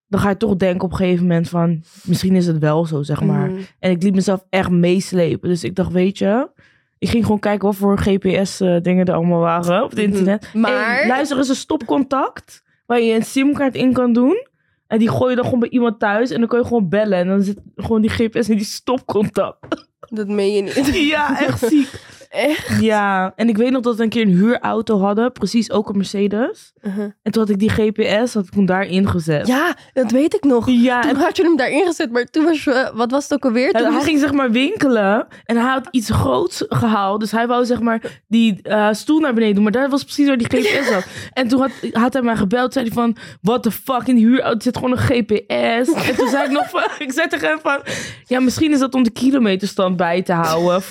[0.08, 3.04] dan ga je toch denken op een gegeven moment van, misschien is het wel zo,
[3.04, 3.50] zeg maar.
[3.50, 3.60] Mhm.
[3.80, 5.50] En ik liet mezelf echt meeslepen.
[5.50, 6.50] Dus ik dacht, weet je,
[6.98, 10.08] ik ging gewoon kijken wat voor GPS-dingen er allemaal waren op het Mhm.
[10.08, 10.54] internet.
[10.54, 14.48] Maar- luister, er is een stopcontact waar je een simkaart in kan doen.
[14.88, 17.18] En die gooi je dan gewoon bij iemand thuis en dan kun je gewoon bellen.
[17.18, 19.88] En dan zit gewoon die GPS in die stopcontact.
[20.10, 20.96] Dat meen je niet.
[20.96, 21.90] Ja, echt ziek.
[22.38, 22.82] Echt?
[22.82, 25.32] Ja, en ik weet nog dat we een keer een huurauto hadden.
[25.32, 26.74] Precies, ook een Mercedes.
[26.82, 27.00] Mhm.
[27.24, 29.48] En toen had ik die GPS, had ik hem daarin gezet.
[29.48, 30.70] Ja, dat weet ik nog.
[30.70, 33.34] Ja, Toen en had je hem daarin gezet, maar toen was je, wat was het
[33.34, 33.68] ook alweer?
[33.68, 37.20] En Toen hij was- ging zeg maar winkelen en hij had iets groots gehaald.
[37.20, 39.64] Dus hij wou zeg maar die eh, stoel naar beneden doen.
[39.64, 41.06] Maar daar was precies waar die GPS zat.
[41.34, 42.74] En toen had, had hij mij gebeld.
[42.74, 45.94] Zei hij van, what the fuck, in die huurauto zit gewoon een GPS.
[46.08, 47.80] En toen zei ik nog van, ik zei tegen hem van...
[48.26, 50.82] Ja, misschien is dat om de kilometerstand bij te houden.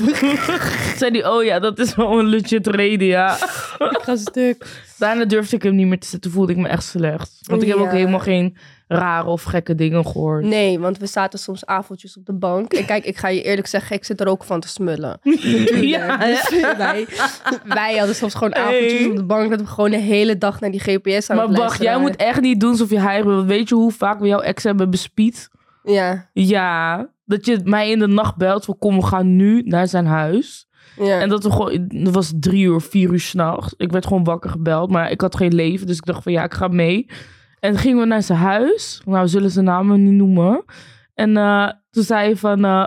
[0.98, 3.34] zei hij, oh ja, dat is wel een legit reden, ja.
[3.90, 4.84] Ik ga stuk.
[4.98, 6.20] Daarna durfde ik hem niet meer te zetten.
[6.20, 7.38] Toen voelde ik me echt slecht.
[7.42, 8.56] Want ik heb ook helemaal geen
[8.88, 10.44] rare of gekke dingen gehoord.
[10.44, 12.72] Nee, want we zaten soms avondjes op de bank.
[12.72, 15.18] En kijk, ik ga je eerlijk zeggen, ik zit er ook van te smullen.
[15.80, 16.16] Ja?
[16.16, 17.06] Dus wij,
[17.64, 18.62] wij hadden soms gewoon Hey.
[18.62, 21.52] avondjes op de bank dat we gewoon de hele dag naar die GPS aan Maar
[21.52, 23.36] wacht, jij moet echt niet doen alsof je heilig bent.
[23.36, 25.48] Want Weet je hoe vaak we jouw ex hebben bespied?
[25.82, 29.88] Ja, Ja, dat je mij in de nacht belt van kom, we gaan nu naar
[29.88, 30.65] zijn huis.
[30.96, 31.20] Ja.
[31.20, 33.74] En dat we gewoon, dat was drie uur, vier uur s'nachts.
[33.76, 35.86] Ik werd gewoon wakker gebeld, maar ik had geen leven.
[35.86, 37.06] Dus ik dacht van ja, ik ga mee.
[37.60, 39.02] En toen gingen we naar zijn huis.
[39.04, 40.64] Nou, we zullen zijn namen niet noemen.
[41.14, 42.86] En eh, toen zei hij van, eh,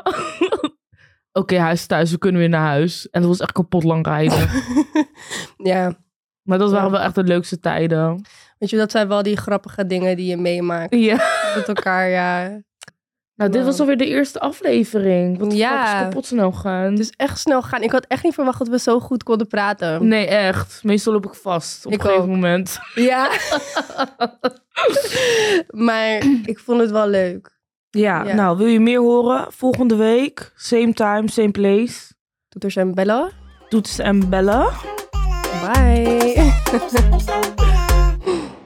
[1.41, 3.09] oké, hij is thuis, we kunnen weer naar huis.
[3.09, 4.49] En dat was echt kapot lang rijden.
[5.71, 5.93] ja.
[6.41, 6.91] maar dat waren Ja.
[6.91, 8.25] wel echt de leukste tijden.
[8.57, 11.17] Weet je, dat zijn wel die grappige dingen die je meemaakt Ja.
[11.55, 12.61] met elkaar, ja.
[13.39, 15.39] Nou, dit was alweer de eerste aflevering.
[15.39, 15.95] Wat Ja.
[15.95, 16.91] is kapot snel gaan.
[16.91, 17.81] Het is echt snel gaan.
[17.81, 20.07] Ik had echt niet verwacht dat we zo goed konden praten.
[20.07, 20.79] Nee, echt.
[20.83, 22.35] Meestal loop ik vast op Ik een gegeven ook.
[22.35, 22.79] moment.
[22.95, 23.27] Ja.
[25.87, 26.15] maar
[26.45, 27.57] ik vond het wel leuk.
[27.89, 28.33] Ja, Ja.
[28.33, 29.45] nou, wil je meer horen?
[29.49, 32.11] Volgende week, same time, same place.
[32.49, 33.31] Toeters en bellen.
[33.69, 34.67] Toets en bellen.
[35.73, 36.53] Bye.